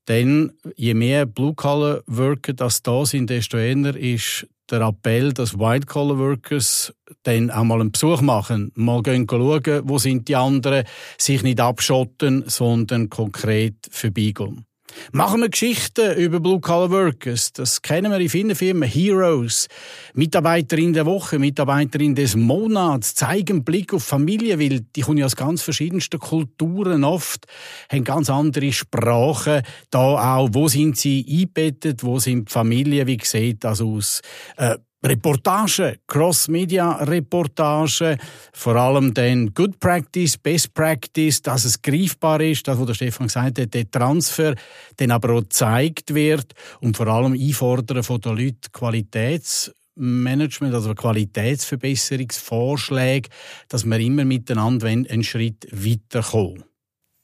Denn 0.08 0.52
je 0.76 0.94
mehr 0.94 1.26
Blue-Collar-Worker 1.26 2.54
das 2.54 2.82
da 2.82 3.06
sind, 3.06 3.30
desto 3.30 3.58
eher 3.58 3.96
ist 3.96 4.48
der 4.72 4.82
Appell, 4.82 5.34
dass 5.34 5.60
White-Collar-Workers 5.60 6.94
dann 7.24 7.52
auch 7.52 7.64
mal 7.64 7.82
einen 7.82 7.92
Besuch 7.92 8.22
machen, 8.22 8.72
mal 8.76 9.04
gehen 9.04 9.28
schauen, 9.30 9.82
wo 9.84 9.98
sind 9.98 10.28
die 10.28 10.36
anderen, 10.36 10.86
sich 11.18 11.44
nicht 11.44 11.60
abschotten, 11.60 12.44
sondern 12.48 13.10
konkret 13.10 13.76
vorbeigehen. 13.92 14.66
Machen 15.12 15.42
wir 15.42 15.50
Geschichten 15.50 16.18
über 16.18 16.40
Blue 16.40 16.60
Collar 16.60 16.92
Workers. 16.92 17.54
Das 17.54 17.82
kennen 17.82 18.12
wir 18.12 18.20
in 18.20 18.30
vielen 18.30 18.56
Firmen. 18.56 18.88
Heroes. 18.88 19.68
Mitarbeiterin 20.14 20.94
der 20.94 21.06
Woche, 21.06 21.40
Mitarbeiterin 21.40 22.16
des 22.16 22.36
Monats. 22.36 23.16
Zeigen 23.16 23.64
Blick 23.64 23.94
auf 23.94 24.04
Familie, 24.04 24.60
weil 24.60 24.82
die 24.82 25.02
kommen 25.02 25.18
ja 25.18 25.26
aus 25.26 25.36
ganz 25.36 25.62
verschiedensten 25.62 26.20
Kulturen 26.20 27.04
oft, 27.04 27.46
haben 27.92 28.04
ganz 28.04 28.30
andere 28.30 28.72
Sprachen. 28.72 29.62
Da 29.90 30.00
auch, 30.36 30.50
wo 30.52 30.68
sind 30.68 30.98
sie 30.98 31.26
eingebettet, 31.28 32.04
wo 32.04 32.20
sind 32.20 32.50
die 32.50 32.54
Familien, 32.54 33.08
wie 33.08 33.20
sieht 33.24 33.64
das 33.64 33.82
aus? 33.82 34.22
Äh, 34.58 34.78
Reportagen, 35.04 35.98
Cross-Media-Reportagen, 36.06 38.20
vor 38.54 38.76
allem 38.76 39.12
dann 39.14 39.54
Good 39.54 39.80
Practice, 39.80 40.38
Best 40.38 40.74
Practice, 40.74 41.42
dass 41.42 41.64
es 41.66 41.82
greifbar 41.82 42.40
ist, 42.42 42.66
das, 42.68 42.80
was 42.80 42.86
der 42.86 42.94
Stefan 42.94 43.28
gesagt 43.28 43.60
hat, 43.60 43.74
der 43.74 43.90
Transfer 43.90 44.54
dann 44.98 45.12
aber 45.12 45.34
auch 45.34 45.42
gezeigt 45.42 46.14
wird 46.14 46.54
und 46.82 46.98
vor 46.98 47.08
allem 47.08 47.34
einfordern 47.34 48.04
von 48.04 48.22
den 48.22 48.38
Leuten 48.38 48.72
Qualitätsmanagement, 48.72 50.76
also 50.76 50.94
Qualitätsverbesserungsvorschläge, 50.94 53.30
dass 53.70 53.86
wir 53.86 54.00
immer 54.00 54.24
miteinander 54.24 54.86
einen 54.88 55.24
Schritt 55.24 55.66
weiterkommen. 55.72 56.64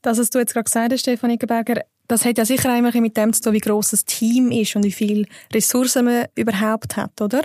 Das, 0.01 0.17
was 0.17 0.31
du 0.31 0.39
jetzt 0.39 0.53
gerade 0.53 0.63
gesagt 0.63 0.93
hast, 0.93 1.01
Stefan 1.01 1.29
Ickenberger, 1.29 1.83
das 2.07 2.25
hat 2.25 2.39
ja 2.39 2.45
sicher 2.45 2.73
auch 2.73 2.93
mit 2.93 3.17
dem 3.17 3.33
zu 3.33 3.41
tun, 3.41 3.53
wie 3.53 3.59
gross 3.59 3.89
das 3.89 4.05
Team 4.05 4.51
ist 4.51 4.75
und 4.75 4.83
wie 4.83 4.91
viele 4.91 5.25
Ressourcen 5.53 6.05
man 6.05 6.25
überhaupt 6.35 6.95
hat, 6.95 7.21
oder? 7.21 7.43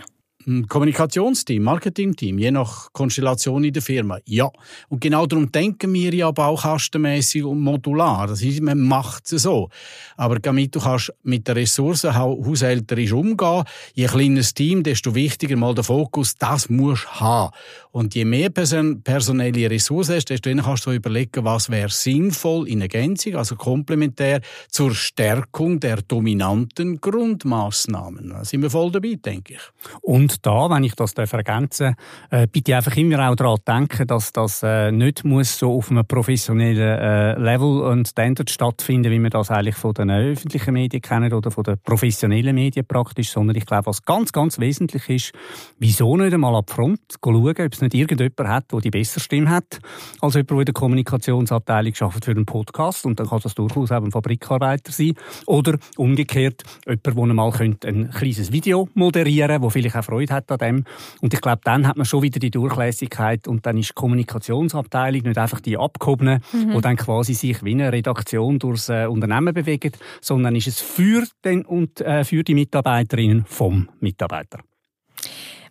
Kommunikationsteam, 0.69 1.63
Marketingteam, 1.63 2.39
je 2.39 2.51
nach 2.51 2.93
Konstellation 2.93 3.65
in 3.65 3.73
der 3.73 3.83
Firma. 3.83 4.19
Ja. 4.25 4.51
Und 4.89 5.01
genau 5.01 5.27
darum 5.27 5.51
denken 5.51 5.93
wir 5.95 6.15
ja 6.15 6.31
baukastenmäßig 6.31 7.45
und 7.45 7.61
modular. 7.61 8.27
Das 8.27 8.43
heißt, 8.43 8.61
man 8.61 8.81
macht 8.81 9.33
es 9.33 9.43
so. 9.43 9.69
Aber 10.17 10.39
damit 10.39 10.75
du 10.75 10.81
kannst 10.81 11.13
mit 11.23 11.49
den 11.49 11.57
Ressourcen 11.57 12.15
haushälterisch 12.15 13.13
umgehen, 13.13 13.65
je 13.95 14.07
kleiner 14.07 14.37
das 14.37 14.55
Team, 14.55 14.83
desto 14.83 15.15
wichtiger 15.15 15.57
mal 15.57 15.75
der 15.75 15.85
Fokus, 15.85 16.37
das 16.37 16.69
musst 16.69 17.05
du 17.05 17.21
haben. 17.21 17.55
Und 17.93 18.15
je 18.15 18.25
mehr 18.25 18.49
person 18.49 19.03
personelle 19.03 19.71
Ressourcen 19.71 20.17
hast, 20.17 20.31
desto 20.31 20.49
eher 20.49 20.63
kannst 20.63 20.87
du 20.87 20.93
überlegen, 20.93 21.45
was 21.45 21.71
wäre 21.71 21.91
sinnvoll 21.91 22.67
in 22.67 22.81
Ergänzung, 22.81 23.37
also 23.37 23.55
komplementär 23.55 24.41
zur 24.69 24.95
Stärkung 24.95 25.79
der 25.79 26.01
dominanten 26.01 27.03
Grundmaßnahmen. 27.03 28.31
Da 28.31 28.45
sind 28.47 28.63
wir 28.63 28.71
voll 28.71 28.91
dabei, 28.91 29.19
denke 29.23 29.55
ich. 29.55 29.61
Und 30.01 30.47
da, 30.47 30.71
wenn 30.71 30.85
ich 30.85 30.95
das 30.95 31.13
ergänzen 31.13 31.95
darf, 32.31 32.43
äh, 32.43 32.47
bitte 32.47 32.77
einfach 32.77 32.97
immer 32.97 33.29
auch 33.29 33.37
daran 33.37 33.59
denken, 33.69 34.07
dass 34.07 34.33
das 34.33 34.63
äh, 34.63 34.91
nicht 34.91 35.25
muss 35.25 35.59
so 35.59 35.75
auf 35.77 35.91
einem 35.91 36.07
professionellen 36.07 36.79
äh, 36.79 37.39
Level 37.39 37.83
und 37.83 38.09
Standard 38.09 38.49
stattfinden, 38.49 39.13
wie 39.13 39.19
wir 39.19 39.31
das 39.31 39.51
eigentlich 39.51 39.77
von 39.77 39.93
den 39.93 40.11
öffentlichen 40.11 40.73
Medien 40.73 41.03
kennen 41.03 41.33
oder 41.35 41.51
von 41.51 41.65
den 41.65 41.77
professionellen 41.85 42.55
Medien 42.55 42.87
praktisch, 42.87 43.31
sondern 43.31 43.57
ich 43.57 43.67
glaube, 43.67 43.85
was 43.85 44.03
ganz, 44.03 44.33
ganz 44.33 44.59
wesentlich 44.59 45.09
ist, 45.11 45.33
wieso 45.79 46.17
nicht 46.17 46.33
einmal 46.33 46.57
ab 46.57 46.71
Front 46.71 47.01
schauen, 47.23 47.37
ob 47.37 47.73
es 47.75 47.82
nicht 47.83 47.95
irgendjemand 47.95 48.49
hat, 48.49 48.73
der 48.73 48.81
die 48.81 48.91
bessere 48.91 49.21
Stimme 49.21 49.51
hat, 49.51 49.81
als 50.21 50.35
jemand, 50.35 50.51
der 50.51 50.59
in 50.59 50.65
der 50.65 50.75
Kommunikationsabteilung 50.75 51.95
schafft 51.95 52.25
für 52.25 52.31
einen 52.31 52.47
Podcast 52.47 53.05
und 53.05 53.21
dann 53.21 53.29
kann 53.29 53.41
das 53.43 53.55
durchaus 53.55 53.93
auch 53.93 54.03
ein 54.03 54.11
Fabrikarbeiter 54.11 54.93
sein 54.93 55.15
oder 55.47 55.79
umgekehrt 55.97 56.62
jemand, 56.87 57.07
der 57.07 57.17
einmal 57.17 57.53
ein 57.85 58.11
kleines 58.11 58.51
Video 58.51 58.89
moderieren 58.95 59.49
könnte, 59.49 59.62
wo 59.62 59.71
vielleicht 59.71 59.97
auch 59.97 60.05
Freude 60.05 60.23
Freude 60.23 60.35
hat 60.35 60.53
an 60.53 60.59
dem. 60.59 60.85
Und 61.21 61.35
ich 61.35 61.41
glaube, 61.41 61.61
dann 61.65 61.87
hat 61.87 61.97
man 61.97 62.07
schon 62.07 62.23
wieder 62.23 62.39
die 62.39 62.51
Durchlässigkeit 62.51 63.49
und 63.49 63.67
dann 63.67 63.79
ist 63.79 63.91
die 63.91 63.95
Kommunikationsabteilung 63.95 65.23
nicht 65.23 65.39
einfach 65.39 65.61
die 65.61 65.77
Abgehobenen, 65.77 66.43
mhm. 66.53 66.73
die 66.73 66.81
dann 66.81 66.97
quasi 66.97 67.35
sich 67.35 67.62
wie 67.65 67.73
eine 67.73 67.93
Redaktion 67.93 68.59
durchs 68.59 68.89
äh, 68.89 69.07
Unternehmen 69.07 69.55
bewegen, 69.55 69.93
sondern 70.21 70.57
ist 70.57 70.69
es 70.69 70.81
für 70.81 71.25
den 71.45 71.65
und 71.65 72.01
äh, 72.01 72.25
für 72.25 72.45
die 72.45 72.55
Mitarbeiterinnen 72.55 73.45
vom 73.47 73.89
Mitarbeiter. 74.01 74.61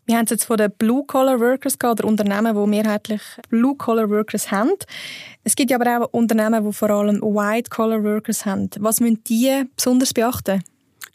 Wir 0.05 0.17
haben 0.17 0.25
es 0.25 0.31
jetzt 0.31 0.45
von 0.45 0.57
den 0.57 0.71
Blue-Collar-Workers 0.71 1.77
gehabt, 1.77 1.99
oder 1.99 2.07
Unternehmen, 2.07 2.55
die 2.55 2.69
mehrheitlich 2.69 3.21
Blue-Collar-Workers 3.49 4.51
haben. 4.51 4.71
Es 5.43 5.55
gibt 5.55 5.71
aber 5.71 6.03
auch 6.03 6.09
Unternehmen, 6.11 6.65
die 6.65 6.73
vor 6.73 6.89
allem 6.89 7.21
White-Collar-Workers 7.21 8.45
haben. 8.45 8.69
Was 8.79 8.99
müssen 8.99 9.23
die 9.25 9.63
besonders 9.75 10.13
beachten? 10.13 10.63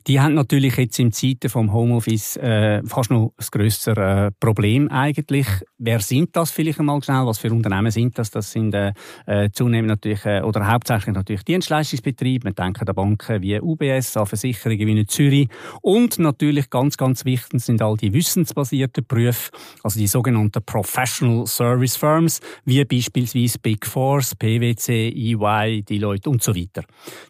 Die 0.06 0.20
haben 0.20 0.34
natürlich 0.34 0.76
jetzt 0.76 1.00
im 1.00 1.10
Zeiten 1.10 1.48
vom 1.48 1.72
Homeoffice 1.72 2.36
äh, 2.36 2.80
fast 2.86 3.10
noch 3.10 3.32
ein 3.36 3.46
grösseres 3.50 4.28
äh, 4.28 4.30
Problem 4.38 4.88
eigentlich. 4.88 5.48
Wer 5.78 5.98
sind 5.98 6.36
das 6.36 6.52
vielleicht 6.52 6.78
einmal 6.78 7.02
schnell? 7.02 7.26
Was 7.26 7.38
für 7.38 7.50
Unternehmen 7.50 7.90
sind 7.90 8.16
das? 8.16 8.30
Das 8.30 8.52
sind 8.52 8.72
äh, 8.72 8.92
äh, 9.26 9.50
zunehmend 9.50 9.88
natürlich 9.88 10.24
äh, 10.24 10.42
oder 10.42 10.70
hauptsächlich 10.70 11.12
natürlich 11.12 11.42
Dienstleistungsbetriebe. 11.44 12.44
Wir 12.44 12.52
denken 12.52 12.88
an 12.88 12.94
Banken 12.94 13.42
wie 13.42 13.60
UBS, 13.60 14.16
an 14.16 14.26
Versicherungen 14.26 14.86
wie 14.86 15.00
in 15.00 15.08
Zürich 15.08 15.48
und 15.82 16.20
natürlich 16.20 16.70
ganz 16.70 16.96
ganz 16.96 17.24
wichtig 17.24 17.60
sind 17.60 17.82
all 17.82 17.96
die 17.96 18.12
wissensbasierten 18.12 19.04
Berufe, 19.06 19.50
also 19.82 19.98
die 19.98 20.06
sogenannten 20.06 20.62
Professional 20.64 21.46
Service 21.46 21.96
Firms, 21.96 22.40
wie 22.64 22.84
beispielsweise 22.84 23.58
Big 23.58 23.84
Four, 23.84 24.20
PwC, 24.38 25.08
EY, 25.08 25.82
die 25.82 25.98
Leute 25.98 26.30
und 26.30 26.42
so 26.42 26.54
weiter. 26.54 26.84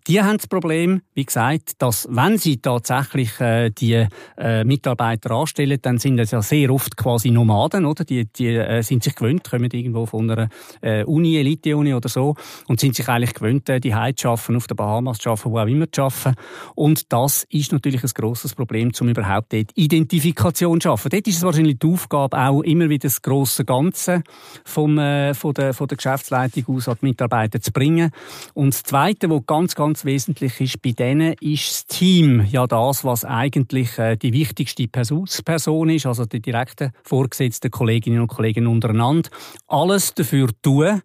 Die 0.06 0.20
haben 0.22 0.36
das 0.36 0.46
Problem, 0.46 1.00
wie 1.14 1.25
gesagt, 1.25 1.72
dass 1.78 2.06
wenn 2.10 2.36
sie 2.36 2.45
tatsächlich 2.54 3.40
äh, 3.40 3.70
die 3.70 4.06
äh, 4.38 4.64
Mitarbeiter 4.64 5.32
anstellen, 5.32 5.78
dann 5.82 5.98
sind 5.98 6.18
es 6.18 6.30
ja 6.30 6.42
sehr 6.42 6.72
oft 6.72 6.96
quasi 6.96 7.30
Nomaden, 7.30 7.84
oder? 7.84 8.04
Die, 8.04 8.24
die 8.26 8.54
äh, 8.54 8.82
sind 8.82 9.02
sich 9.02 9.14
gewöhnt, 9.14 9.48
kommen 9.48 9.70
irgendwo 9.70 10.06
von 10.06 10.30
einer 10.30 10.48
äh, 10.80 11.04
Uni, 11.04 11.36
Elite-Uni 11.36 11.94
oder 11.94 12.08
so 12.08 12.34
und 12.68 12.80
sind 12.80 12.94
sich 12.94 13.08
eigentlich 13.08 13.34
gewöhnt, 13.34 13.68
äh, 13.68 13.80
die 13.80 13.94
Heim 13.94 14.16
zu 14.16 14.28
arbeiten, 14.28 14.56
auf 14.56 14.66
den 14.66 14.76
Bahamas 14.76 15.18
zu 15.18 15.30
arbeiten, 15.30 15.50
wo 15.50 15.58
auch 15.58 15.66
immer 15.66 15.90
zu 15.90 16.02
arbeiten. 16.02 16.34
Und 16.74 17.12
das 17.12 17.44
ist 17.50 17.72
natürlich 17.72 18.02
ein 18.02 18.10
grosses 18.14 18.54
Problem, 18.54 18.92
um 19.00 19.08
überhaupt 19.08 19.52
dort 19.52 19.70
Identifikation 19.74 20.80
zu 20.80 20.88
schaffen. 20.88 21.10
Dort 21.10 21.26
ist 21.26 21.36
es 21.36 21.42
wahrscheinlich 21.42 21.78
die 21.78 21.86
Aufgabe, 21.86 22.38
auch 22.38 22.62
immer 22.62 22.88
wieder 22.88 23.08
das 23.08 23.22
grosse 23.22 23.64
Ganze 23.64 24.22
vom, 24.64 24.98
äh, 24.98 25.34
von, 25.34 25.54
der, 25.54 25.74
von 25.74 25.88
der 25.88 25.96
Geschäftsleitung 25.96 26.76
aus 26.76 26.88
an 26.88 26.96
die 27.00 27.06
Mitarbeiter 27.06 27.60
zu 27.60 27.72
bringen. 27.72 28.10
Und 28.54 28.74
das 28.74 28.82
Zweite, 28.82 29.30
was 29.30 29.46
ganz, 29.46 29.74
ganz 29.74 30.04
wesentlich 30.04 30.60
ist 30.60 30.82
bei 30.82 30.92
denen, 30.92 31.34
ist 31.40 31.70
das 31.70 31.86
Team 31.86 32.35
ja 32.44 32.66
das, 32.66 33.04
was 33.04 33.24
eigentlich 33.24 33.98
äh, 33.98 34.16
die 34.16 34.32
wichtigste 34.32 34.88
Person 34.88 35.88
ist, 35.88 36.06
also 36.06 36.24
die 36.26 36.40
direkten 36.40 36.92
vorgesetzten 37.02 37.70
Kolleginnen 37.70 38.20
und 38.20 38.28
Kollegen 38.28 38.66
untereinander. 38.66 39.30
Alles 39.68 40.14
dafür 40.14 40.48
tun, 40.62 41.02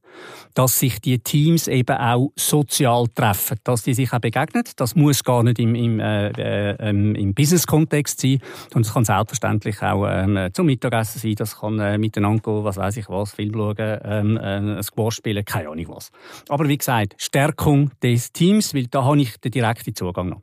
dass 0.53 0.79
sich 0.79 0.99
die 0.99 1.19
Teams 1.19 1.67
eben 1.67 1.97
auch 1.97 2.31
sozial 2.35 3.07
treffen, 3.13 3.57
dass 3.63 3.83
die 3.83 3.93
sich 3.93 4.11
auch 4.13 4.19
begegnen. 4.19 4.63
Das 4.75 4.95
muss 4.95 5.23
gar 5.23 5.43
nicht 5.43 5.59
im, 5.59 5.75
im, 5.75 5.99
äh, 5.99 6.29
äh, 6.29 6.75
ähm, 6.79 7.15
im 7.15 7.33
Business-Kontext 7.33 8.21
sein, 8.21 8.39
sondern 8.71 8.81
es 8.81 8.93
kann 8.93 9.05
selbstverständlich 9.05 9.81
auch 9.81 10.05
ähm, 10.09 10.49
zum 10.53 10.65
Mittagessen 10.65 11.19
sein, 11.19 11.35
das 11.35 11.59
kann 11.59 11.79
äh, 11.79 11.97
miteinander 11.97 12.41
gehen, 12.41 12.63
was 12.63 12.77
weiß 12.77 12.97
ich 12.97 13.09
was, 13.09 13.31
Film 13.33 13.53
schauen, 13.53 13.75
ähm, 13.79 14.37
äh, 14.37 14.77
ein 14.77 14.83
Squash 14.83 15.15
spielen, 15.15 15.45
keine 15.45 15.69
Ahnung 15.69 15.85
was. 15.89 16.11
Aber 16.49 16.67
wie 16.67 16.77
gesagt, 16.77 17.15
Stärkung 17.17 17.91
des 18.01 18.31
Teams, 18.31 18.73
weil 18.73 18.87
da 18.87 19.03
habe 19.03 19.21
ich 19.21 19.37
den 19.37 19.51
direkten 19.51 19.95
Zugang 19.95 20.29
noch. 20.29 20.41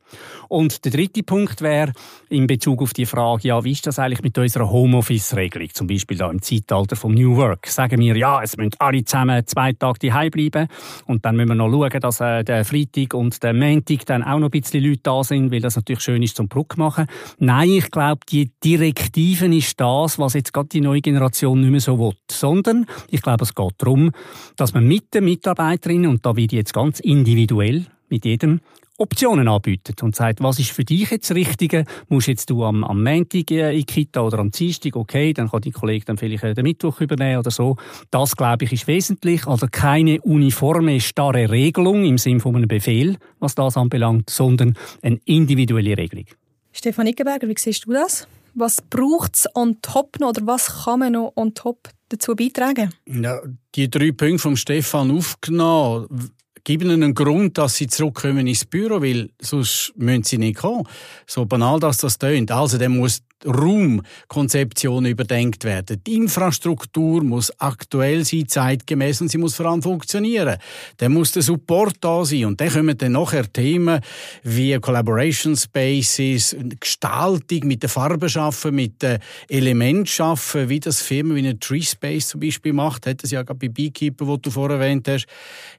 Und 0.49 0.78
der 0.85 0.93
dritte 0.93 1.23
Punkt 1.23 1.61
wäre 1.61 1.93
in 2.29 2.47
Bezug 2.47 2.83
auf 2.83 2.93
die 2.93 3.07
Frage, 3.07 3.49
ja, 3.49 3.65
wie 3.65 3.73
ist 3.73 3.87
das 3.87 3.99
eigentlich 3.99 4.23
mit 4.23 4.37
unserer 4.39 4.71
Homeoffice-Regelung, 4.71 5.69
zum 5.73 5.87
Beispiel 5.87 6.17
da 6.17 6.31
im 6.31 6.43
Zeitalter 6.43 6.97
vom 6.97 7.15
New 7.15 7.37
Work? 7.37 7.67
Sagen 7.67 8.01
wir, 8.01 8.17
ja, 8.17 8.43
es 8.43 8.57
müssen 8.57 8.73
alle 8.79 9.05
zusammen 9.05 9.47
zwei 9.47 9.73
Tage 9.73 9.99
daheim 10.01 10.31
bleiben 10.31 10.69
und 11.07 11.25
dann 11.25 11.37
müssen 11.37 11.49
wir 11.49 11.55
noch 11.55 11.71
schauen, 11.71 12.01
dass 12.01 12.21
äh, 12.21 12.45
der 12.45 12.65
Freitag 12.65 13.15
und 13.15 13.43
der 13.43 13.55
Montag 13.55 14.07
dann 14.07 14.23
auch 14.23 14.39
noch 14.39 14.49
ein 14.49 14.51
bisschen 14.51 14.85
Leute 14.85 15.01
da 15.03 15.25
sind, 15.25 15.51
weil 15.53 15.61
das 15.61 15.77
natürlich 15.77 16.03
schön 16.03 16.23
ist 16.23 16.37
zum 16.37 16.49
Bruck 16.49 16.77
machen. 16.77 17.07
Nein, 17.39 17.71
ich 17.71 17.91
glaube, 17.91 18.21
die 18.31 18.51
Direktiven 18.65 19.53
ist 19.53 19.81
das, 19.81 20.19
was 20.19 20.35
jetzt 20.35 20.53
gerade 20.53 20.69
die 20.69 20.81
neue 20.81 21.01
Generation 21.01 21.61
nicht 21.61 21.71
mehr 21.71 21.81
so 21.81 21.99
will, 21.99 22.15
sondern 22.31 22.87
ich 23.11 23.23
glaube, 23.23 23.45
es 23.45 23.55
geht 23.55 23.75
darum, 23.79 24.13
dass 24.57 24.75
man 24.75 24.87
mit 24.87 25.15
den 25.15 25.25
Mitarbeiterinnen, 25.25 26.11
und 26.11 26.25
da 26.25 26.37
wird 26.37 26.53
jetzt 26.53 26.73
ganz 26.73 27.01
individuell 27.01 27.87
mit 28.09 28.25
jedem 28.25 28.61
Optionen 29.01 29.47
anbietet 29.47 30.03
und 30.03 30.17
sagt, 30.17 30.43
was 30.43 30.59
ist 30.59 30.73
für 30.73 30.85
dich 30.85 31.11
jetzt 31.11 31.31
das 31.31 31.37
Richtige? 31.37 31.85
Musst 32.09 32.27
jetzt 32.27 32.51
du 32.51 32.65
am, 32.65 32.83
am 32.83 33.03
Montag 33.03 33.51
in 33.51 33.71
die 33.71 33.85
Kita 33.85 34.21
oder 34.21 34.41
am 34.41 34.51
Dienstag, 34.51 34.97
okay, 34.97 35.33
dann 35.33 35.49
kann 35.49 35.61
dein 35.63 35.73
Kollege 35.73 36.05
dann 36.05 36.19
vielleicht 36.19 36.43
den 36.43 36.65
Mittwoch 36.65 37.01
übernehmen 37.01 37.39
oder 37.39 37.53
so. 37.53 37.77
Das, 38.11 38.37
glaube 38.37 38.65
ich, 38.65 38.73
ist 38.73 38.89
wesentlich. 38.89 39.47
Also 39.47 39.69
keine 39.71 40.21
uniforme, 40.23 41.01
starre 41.01 41.49
Regelung 41.49 42.05
im 42.05 42.19
Sinne 42.19 42.41
von 42.41 42.57
einem 42.57 42.67
Befehl, 42.67 43.17
was 43.39 43.55
das 43.55 43.77
anbelangt, 43.77 44.31
sondern 44.31 44.77
eine 45.03 45.21
individuelle 45.25 45.97
Regelung. 45.97 46.27
Stefan 46.73 47.07
Ickenberger, 47.07 47.49
wie 47.49 47.55
siehst 47.57 47.87
du 47.87 47.93
das? 47.93 48.27
Was 48.55 48.83
braucht 48.83 49.37
es 49.37 49.47
on 49.55 49.81
top 49.81 50.19
noch 50.19 50.31
oder 50.31 50.45
was 50.45 50.85
kann 50.85 50.99
man 50.99 51.13
noch 51.13 51.33
on 51.37 51.55
top 51.55 51.89
dazu 52.09 52.35
beitragen? 52.35 52.93
Ja, 53.07 53.39
die 53.77 53.89
drei 53.89 54.11
Punkte 54.11 54.39
vom 54.39 54.57
Stefan 54.57 55.13
aufgenommen 55.13 56.33
geben 56.65 56.91
ihnen 56.91 57.03
einen 57.03 57.15
Grund, 57.15 57.59
dass 57.59 57.77
sie 57.77 57.87
zurückkommen 57.87 58.47
ins 58.47 58.65
Büro, 58.65 59.01
weil 59.01 59.31
sonst 59.41 59.93
müssen 59.97 60.25
sie 60.25 60.39
nicht 60.39 60.59
kommen. 60.59 60.85
So 61.27 61.45
banal, 61.47 61.81
dass 61.81 61.99
das 61.99 62.19
tönt. 62.19 62.51
Also, 62.51 62.79
der 62.79 62.89
muss 62.89 63.23
Raumkonzeption 63.47 65.07
überdenkt 65.07 65.65
werden. 65.65 66.03
Die 66.07 66.17
Infrastruktur 66.17 67.23
muss 67.23 67.53
aktuell 67.61 68.25
sein, 68.25 68.49
zeitgemäß 68.49 69.21
und 69.21 69.29
sie 69.29 69.39
muss 69.39 69.55
vor 69.55 69.67
allem 69.67 69.83
funktionieren. 69.83 70.59
Dann 70.97 71.13
muss 71.13 71.33
der 71.33 71.43
Support 71.43 71.97
da 72.01 72.25
sein 72.25 72.47
und 72.47 72.61
dann 72.61 72.71
kommen 72.71 72.99
dann 72.99 73.13
nachher 73.13 73.51
Themen 73.53 74.01
wie 74.43 74.79
Collaboration 74.79 75.57
Spaces, 75.57 76.57
Gestaltung 76.81 77.61
mit 77.67 77.83
der 77.83 77.91
Farbe 77.91 78.29
schaffen, 78.29 78.75
mit 78.75 79.03
den 79.03 79.19
Elementen 79.49 80.07
schaffen, 80.07 80.69
wie 80.69 80.81
das 80.81 81.01
Firmen 81.03 81.37
wie 81.37 81.41
eine 81.41 81.59
Tree 81.59 81.83
Space 81.83 82.29
zum 82.29 82.41
Beispiel 82.41 82.73
macht, 82.73 83.07
hat 83.07 83.23
es 83.23 83.31
ja 83.31 83.43
gerade 83.43 83.59
bei 83.59 83.69
Beekeeper, 83.69 84.27
wo 84.27 84.37
du 84.37 84.51
vorher 84.51 84.79
erwähnt 84.79 85.09
hast, 85.09 85.27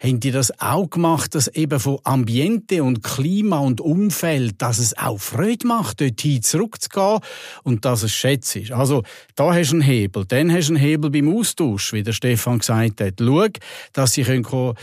haben 0.02 0.20
die 0.20 0.32
das 0.32 0.60
auch 0.60 0.90
gemacht, 0.90 1.36
dass 1.36 1.48
eben 1.48 1.80
von 1.80 2.00
Ambiente 2.04 2.84
und 2.84 3.04
Klima 3.04 3.60
und 3.60 3.82
Umfeld, 3.82 4.62
dass 4.62 4.80
es 4.80 4.98
auch 4.98 5.20
Freude 5.20 5.68
macht, 5.68 6.02
dorthin 6.02 6.42
zurückzugehen 6.42 7.20
und 7.64 7.86
dass 7.86 8.04
es 8.04 8.12
schätzt. 8.12 8.72
Also, 8.72 9.04
da 9.36 9.54
hast 9.54 9.72
du 9.72 9.76
einen 9.76 9.82
Hebel. 9.82 10.26
Dann 10.26 10.52
hast 10.52 10.70
du 10.70 10.74
einen 10.74 10.82
Hebel 10.82 11.10
beim 11.10 11.36
Austausch, 11.36 11.94
wie 11.94 12.04
der 12.04 12.14
Stefan 12.14 12.60
gesagt 12.60 13.02
hat. 13.02 13.16
Schau, 13.20 13.48
dass 13.94 14.14
sie 14.14 14.24
können 14.24 14.76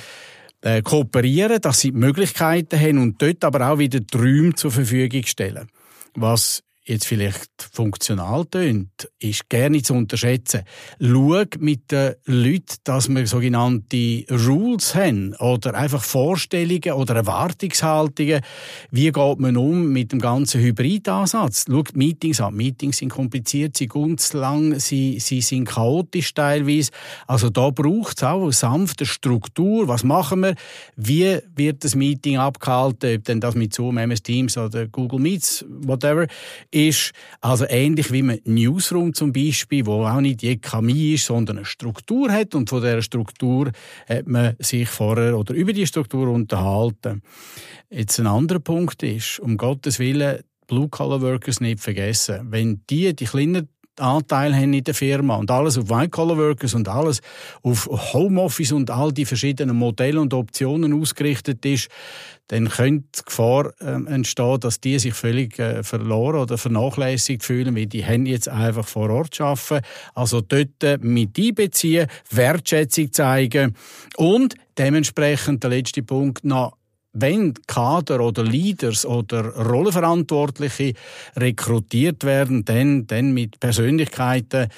äh, 0.63 0.83
kooperieren, 0.83 1.61
dass 1.61 1.81
sie 1.81 1.93
Möglichkeiten 1.93 2.81
haben 2.81 2.99
und 2.99 3.21
dort 3.23 3.45
aber 3.45 3.71
auch 3.71 3.79
wieder 3.79 4.05
Träume 4.07 4.55
zur 4.55 4.71
Verfügung 4.71 5.25
stellen. 5.25 5.69
Was 6.15 6.63
jetzt 6.87 7.07
vielleicht 7.07 7.51
funktional 7.73 8.45
tönt, 8.47 9.11
ist 9.19 9.49
gerne 9.49 9.83
zu 9.83 9.95
unterschätzen. 9.95 10.63
Schau 11.01 11.43
mit 11.59 11.91
den 11.91 12.15
Leuten, 12.27 12.77
dass 12.85 13.09
wir 13.09 13.27
sogenannte 13.27 14.25
Rules 14.31 14.95
haben 14.95 15.35
oder 15.37 15.75
einfach 15.75 16.03
Vorstellungen 16.03 16.93
oder 16.93 17.17
Erwartungshaltungen. 17.17 18.41
Wie 18.91 19.11
geht 19.11 19.39
man 19.39 19.57
um 19.57 19.93
mit 19.93 20.13
dem 20.13 20.21
ganzen 20.21 20.61
Hybridansatz? 20.61 21.65
Schau 21.69 21.83
Meetings 21.95 22.41
an. 22.41 22.55
Meetings 22.55 22.99
sind 22.99 23.09
kompliziert, 23.09 23.77
sie 23.77 23.89
ganz 23.89 24.33
lang, 24.33 24.79
sie, 24.79 25.19
sie 25.19 25.41
sind 25.41 25.69
chaotisch 25.69 26.35
teilweise. 26.35 26.93
Also 27.27 27.51
da 27.51 27.71
braucht 27.71 28.19
es 28.19 28.23
auch 28.23 28.45
eine 28.45 28.53
sanfte 28.53 29.07
Struktur. 29.07 29.89
Was 29.89 30.05
machen 30.05 30.43
wir? 30.43 30.55
Wie 30.95 31.39
wird 31.57 31.85
das 31.85 31.97
Meeting 31.97 32.39
abgehalten? 32.39 33.17
Ob 33.17 33.25
denn 33.25 33.41
das 33.41 33.57
mit 33.57 33.75
Zoom, 33.75 33.99
MS 33.99 34.23
Teams 34.23 34.57
oder 34.57 34.87
Google 34.87 35.19
Meets, 35.19 35.65
whatever 35.69 36.27
ist. 36.77 37.13
Also 37.41 37.65
ähnlich 37.69 38.13
wie 38.13 38.23
man 38.23 38.39
Newsroom 38.45 39.15
zum 39.15 39.33
Beispiel, 39.33 39.87
wo 39.87 40.05
auch 40.05 40.21
nicht 40.21 40.43
die 40.43 40.61
Chemie 40.61 41.15
ist, 41.15 41.27
sondern 41.27 41.57
eine 41.59 41.65
Struktur 41.65 42.31
hat 42.31 42.55
und 42.55 42.69
von 42.69 42.83
dieser 42.83 43.03
Struktur 43.03 43.73
hat 44.09 44.27
man 44.27 44.57
sich 44.59 44.89
vorher 44.89 45.39
oder 45.39 45.55
über 45.55 45.73
die 45.73 45.87
Struktur 45.87 46.29
unterhalten. 46.29 47.23
Jetzt 47.89 48.19
ein 48.21 48.27
anderer 48.27 48.61
Punkt 48.61 49.03
ist, 49.03 49.41
um 49.41 49.57
Gottes 49.57 49.99
Willen, 49.99 50.41
Blue-Collar-Workers 50.67 51.61
nicht 51.61 51.81
vergessen. 51.81 52.49
Wenn 52.51 52.83
die, 52.91 53.15
die 53.15 53.25
kleinen 53.25 53.69
Anteil 54.01 54.55
haben 54.55 54.73
in 54.73 54.85
der 54.85 54.95
Firma 54.95 55.37
und 55.37 55.51
alles 55.51 55.79
auf 55.79 55.89
White-Collar-Workers 55.89 56.75
und 56.75 56.89
alles 56.89 57.21
auf 57.63 57.87
Homeoffice 58.13 58.73
und 58.73 58.91
all 58.91 59.13
die 59.13 59.25
verschiedenen 59.25 59.77
Modelle 59.77 60.21
und 60.21 60.35
Optionen 60.35 60.93
ausgerichtet 60.93 61.65
ist, 61.65 61.89
dann 62.49 62.69
könnte 62.69 63.09
die 63.17 63.25
Gefahr 63.25 63.73
äh, 63.81 64.13
entstehen, 64.13 64.61
dass 64.61 64.81
die 64.81 64.99
sich 64.99 65.15
völlig 65.15 65.59
äh, 65.59 65.83
verloren 65.83 66.43
oder 66.43 66.59
vernachlässigt 66.59 67.43
fühlen, 67.43 67.75
weil 67.75 67.87
die 67.87 68.05
haben 68.05 68.27
jetzt 68.27 68.49
einfach 68.49 68.87
vor 68.87 69.11
Ort 69.11 69.41
arbeiten. 69.41 69.85
Also 70.15 70.41
dort 70.41 70.83
äh, 70.83 70.99
mit 71.01 71.39
einbeziehen, 71.39 72.07
Wertschätzung 72.31 73.13
zeigen 73.13 73.75
und 74.17 74.55
dementsprechend 74.79 75.63
der 75.63 75.71
letzte 75.71 76.03
Punkt 76.03 76.45
noch 76.45 76.76
wenn 77.19 77.55
Kader 77.67 78.21
oder 78.21 78.45
Leaders 78.45 79.07
oder 79.07 79.55
Rollenverantwortliche 79.55 80.95
rekrutiert 81.37 82.25
werden, 82.25 82.65
dann, 82.65 83.07
dann 83.07 83.33
mit 83.33 83.59
Persönlichkeiten, 83.59 84.69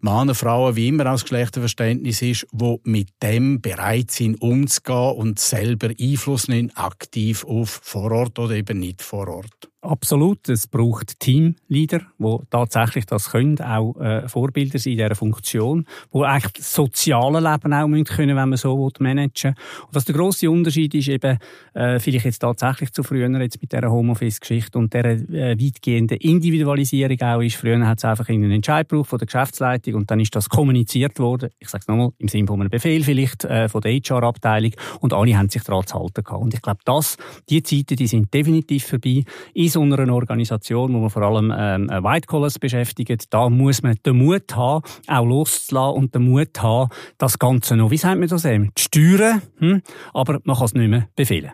Männer, 0.00 0.34
Frauen, 0.34 0.76
wie 0.76 0.88
immer 0.88 1.10
aus 1.10 1.22
Geschlechterverständnis 1.22 2.20
ist, 2.20 2.46
wo 2.52 2.80
mit 2.84 3.08
dem 3.22 3.60
bereit 3.60 4.10
sind, 4.10 4.40
umzugehen 4.42 5.16
und 5.16 5.38
selber 5.38 5.90
Einfluss 5.98 6.48
nehmen, 6.48 6.70
aktiv 6.76 7.44
auf 7.44 7.80
vor 7.82 8.12
Ort 8.12 8.38
oder 8.38 8.54
eben 8.54 8.78
nicht 8.78 9.02
vor 9.02 9.28
Ort. 9.28 9.70
Absolut. 9.86 10.48
Es 10.48 10.66
braucht 10.66 11.20
Teamleader, 11.20 12.00
die 12.18 12.38
tatsächlich 12.50 13.06
das 13.06 13.30
können, 13.30 13.60
auch 13.60 13.96
äh, 14.00 14.28
Vorbilder 14.28 14.78
sein 14.78 14.94
in 14.94 14.98
dieser 14.98 15.14
Funktion, 15.14 15.86
die 16.12 16.22
eigentlich 16.22 16.52
das 16.54 16.74
soziale 16.74 17.38
Leben 17.38 17.72
auch 17.72 17.86
müssen 17.86 18.04
können, 18.04 18.36
wenn 18.36 18.48
man 18.48 18.56
so 18.56 18.90
managen 18.98 19.54
will. 19.54 19.84
Und 19.86 19.94
was 19.94 20.04
der 20.04 20.14
grosse 20.16 20.50
Unterschied 20.50 20.94
ist, 20.94 21.08
eben, 21.08 21.38
äh, 21.74 22.00
vielleicht 22.00 22.24
jetzt 22.24 22.40
tatsächlich 22.40 22.92
zu 22.92 23.04
früher 23.04 23.30
jetzt 23.40 23.60
mit 23.60 23.72
dieser 23.72 23.90
Homeoffice-Geschichte 23.90 24.76
und 24.76 24.92
dieser 24.92 25.10
äh, 25.10 25.56
weitgehenden 25.58 26.18
Individualisierung 26.18 27.20
auch 27.20 27.40
ist. 27.40 27.56
Früher 27.56 27.86
hat 27.86 27.98
es 27.98 28.04
einfach 28.04 28.28
einen 28.28 28.50
Entscheid 28.50 28.88
gebraucht 28.88 29.10
von 29.10 29.18
der 29.18 29.26
Geschäftsleitung 29.26 29.94
und 29.94 30.10
dann 30.10 30.18
ist 30.18 30.34
das 30.34 30.48
kommuniziert 30.48 31.18
worden. 31.20 31.50
Ich 31.58 31.68
sage 31.68 31.82
es 31.82 31.88
nochmal, 31.88 32.10
im 32.18 32.28
Sinne 32.28 32.48
von 32.48 32.60
einem 32.60 32.70
Befehl 32.70 33.04
vielleicht 33.04 33.44
äh, 33.44 33.68
von 33.68 33.82
der 33.82 33.92
HR-Abteilung 33.92 34.72
und 35.00 35.12
alle 35.12 35.38
haben 35.38 35.48
sich 35.48 35.62
daran 35.62 35.86
zu 35.86 35.94
halten 35.94 36.24
gehabt. 36.24 36.42
Und 36.42 36.54
ich 36.54 36.62
glaube, 36.62 36.80
das, 36.84 37.16
die 37.48 37.62
Zeiten, 37.62 37.96
die 37.96 38.06
sind 38.06 38.34
definitiv 38.34 38.86
vorbei. 38.86 39.24
In 39.54 39.68
so 39.76 39.82
einer 39.82 40.14
Organisation, 40.14 40.94
wo 40.94 41.00
man 41.00 41.10
vor 41.10 41.22
allem 41.22 41.52
ähm, 41.54 41.88
White 41.88 42.26
Collars 42.26 42.58
beschäftigt, 42.58 43.26
da 43.28 43.50
muss 43.50 43.82
man 43.82 43.96
den 44.06 44.16
Mut 44.16 44.56
haben, 44.56 44.82
auch 45.06 45.24
loszulassen 45.26 45.98
und 45.98 46.14
den 46.14 46.22
Mut 46.30 46.62
haben, 46.62 46.88
das 47.18 47.38
Ganze 47.38 47.76
noch, 47.76 47.90
wie 47.90 47.98
sagt 47.98 48.18
man 48.18 48.26
das 48.28 48.46
eben, 48.46 48.70
zu 48.74 48.84
steuern, 48.84 49.42
hm? 49.58 49.82
aber 50.14 50.40
man 50.44 50.56
kann 50.56 50.64
es 50.64 50.74
nicht 50.74 50.88
mehr 50.88 51.08
befehlen. 51.14 51.52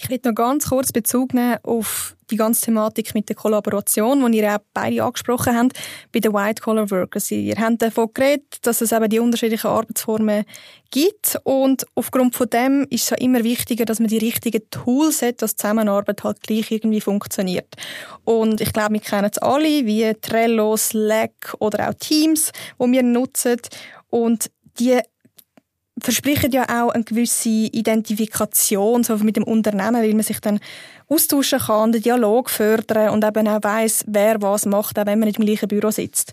Ich 0.00 0.08
will 0.08 0.20
noch 0.24 0.34
ganz 0.34 0.68
kurz 0.68 0.92
Bezug 0.92 1.34
nehmen 1.34 1.58
auf 1.64 2.14
die 2.30 2.36
ganze 2.36 2.66
Thematik 2.66 3.16
mit 3.16 3.28
der 3.28 3.34
Kollaboration, 3.34 4.30
die 4.30 4.38
ihr 4.38 4.54
auch 4.54 4.60
beide 4.72 5.02
angesprochen 5.02 5.56
habt, 5.56 5.72
bei 6.12 6.20
den 6.20 6.32
White-Collar-Workers. 6.32 7.32
Ihr 7.32 7.56
habt 7.56 7.82
davon 7.82 8.08
geredet, 8.14 8.58
dass 8.62 8.80
es 8.80 8.92
eben 8.92 9.10
die 9.10 9.18
unterschiedlichen 9.18 9.66
Arbeitsformen 9.66 10.44
gibt 10.92 11.40
und 11.42 11.84
aufgrund 11.96 12.36
von 12.36 12.48
dem 12.48 12.86
ist 12.90 13.04
es 13.04 13.10
ja 13.10 13.16
immer 13.16 13.42
wichtiger, 13.42 13.86
dass 13.86 13.98
man 13.98 14.06
die 14.06 14.18
richtigen 14.18 14.62
Tools 14.70 15.20
hat, 15.20 15.42
dass 15.42 15.56
die 15.56 15.62
Zusammenarbeit 15.62 16.22
halt 16.22 16.42
gleich 16.42 16.70
irgendwie 16.70 17.00
funktioniert. 17.00 17.74
Und 18.22 18.60
ich 18.60 18.72
glaube, 18.72 18.94
wir 18.94 19.00
kennen 19.00 19.30
es 19.32 19.38
alle, 19.38 19.84
wie 19.84 20.14
Trello, 20.20 20.76
Slack 20.76 21.56
oder 21.58 21.88
auch 21.88 21.94
Teams, 21.94 22.52
wo 22.78 22.86
wir 22.86 23.02
nutzen 23.02 23.60
und 24.10 24.48
die 24.78 25.00
versprechen 26.00 26.52
ja 26.52 26.64
auch 26.64 26.90
eine 26.90 27.04
gewisse 27.04 27.48
Identifikation 27.48 29.04
so 29.04 29.16
mit 29.18 29.36
dem 29.36 29.44
Unternehmen, 29.44 30.02
weil 30.02 30.14
man 30.14 30.22
sich 30.22 30.40
dann 30.40 30.60
austauschen 31.08 31.58
kann, 31.58 31.92
den 31.92 32.02
Dialog 32.02 32.50
fördern 32.50 33.10
und 33.10 33.24
eben 33.24 33.48
auch 33.48 33.62
weiss, 33.62 34.04
wer 34.06 34.40
was 34.42 34.66
macht, 34.66 34.98
auch 34.98 35.06
wenn 35.06 35.18
man 35.18 35.26
nicht 35.26 35.38
im 35.38 35.46
gleichen 35.46 35.68
Büro 35.68 35.90
sitzt. 35.90 36.32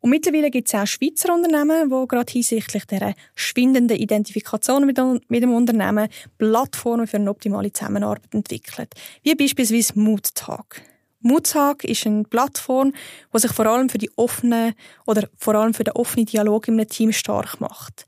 Und 0.00 0.10
mittlerweile 0.10 0.50
gibt 0.50 0.68
es 0.68 0.74
auch 0.74 0.86
Schweizer 0.86 1.34
Unternehmen, 1.34 1.90
die 1.90 2.08
gerade 2.08 2.32
hinsichtlich 2.32 2.84
dieser 2.84 3.14
schwindenden 3.34 3.98
Identifikation 3.98 4.86
mit, 4.86 4.96
dem 4.96 5.52
Unternehmen 5.52 6.08
Plattformen 6.38 7.06
für 7.06 7.16
eine 7.16 7.30
optimale 7.30 7.72
Zusammenarbeit 7.72 8.32
entwickeln. 8.32 8.86
Wie 9.22 9.34
beispielsweise 9.34 9.98
Moodtag. 9.98 10.82
Moodtag 11.20 11.82
ist 11.82 12.06
eine 12.06 12.22
Plattform, 12.22 12.92
die 13.34 13.38
sich 13.40 13.50
vor 13.50 13.66
allem 13.66 13.88
für 13.88 13.98
die 13.98 14.10
offene 14.14 14.74
oder 15.04 15.28
vor 15.36 15.56
allem 15.56 15.74
für 15.74 15.82
den 15.82 15.94
offenen 15.94 16.26
Dialog 16.26 16.68
einem 16.68 16.88
Team 16.88 17.12
stark 17.12 17.60
macht. 17.60 18.06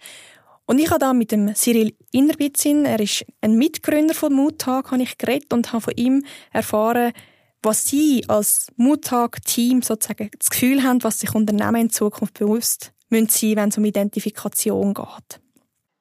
Und 0.71 0.79
ich 0.79 0.89
habe 0.89 1.01
da 1.01 1.13
mit 1.13 1.33
dem 1.33 1.53
Cyril 1.57 1.97
Innerbitzin, 2.13 2.85
er 2.85 3.01
ist 3.01 3.27
ein 3.41 3.57
Mitgründer 3.57 4.15
von 4.15 4.33
Moodtag, 4.33 4.93
habe 4.93 5.03
ich 5.03 5.19
geredet 5.19 5.53
und 5.53 5.73
habe 5.73 5.83
von 5.83 5.95
ihm 5.97 6.25
erfahren, 6.53 7.13
was 7.61 7.83
sie 7.87 8.25
als 8.29 8.69
Moodtag-Team 8.77 9.83
sozusagen 9.83 10.31
das 10.39 10.49
Gefühl 10.49 10.85
haben, 10.85 11.03
was 11.03 11.19
sich 11.19 11.35
Unternehmen 11.35 11.81
in 11.83 11.91
Zukunft 11.91 12.39
bewusst 12.39 12.93
müssen 13.09 13.27
sein, 13.31 13.57
wenn 13.57 13.69
es 13.71 13.79
um 13.79 13.85
Identifikation 13.85 14.95
geht. 14.95 15.41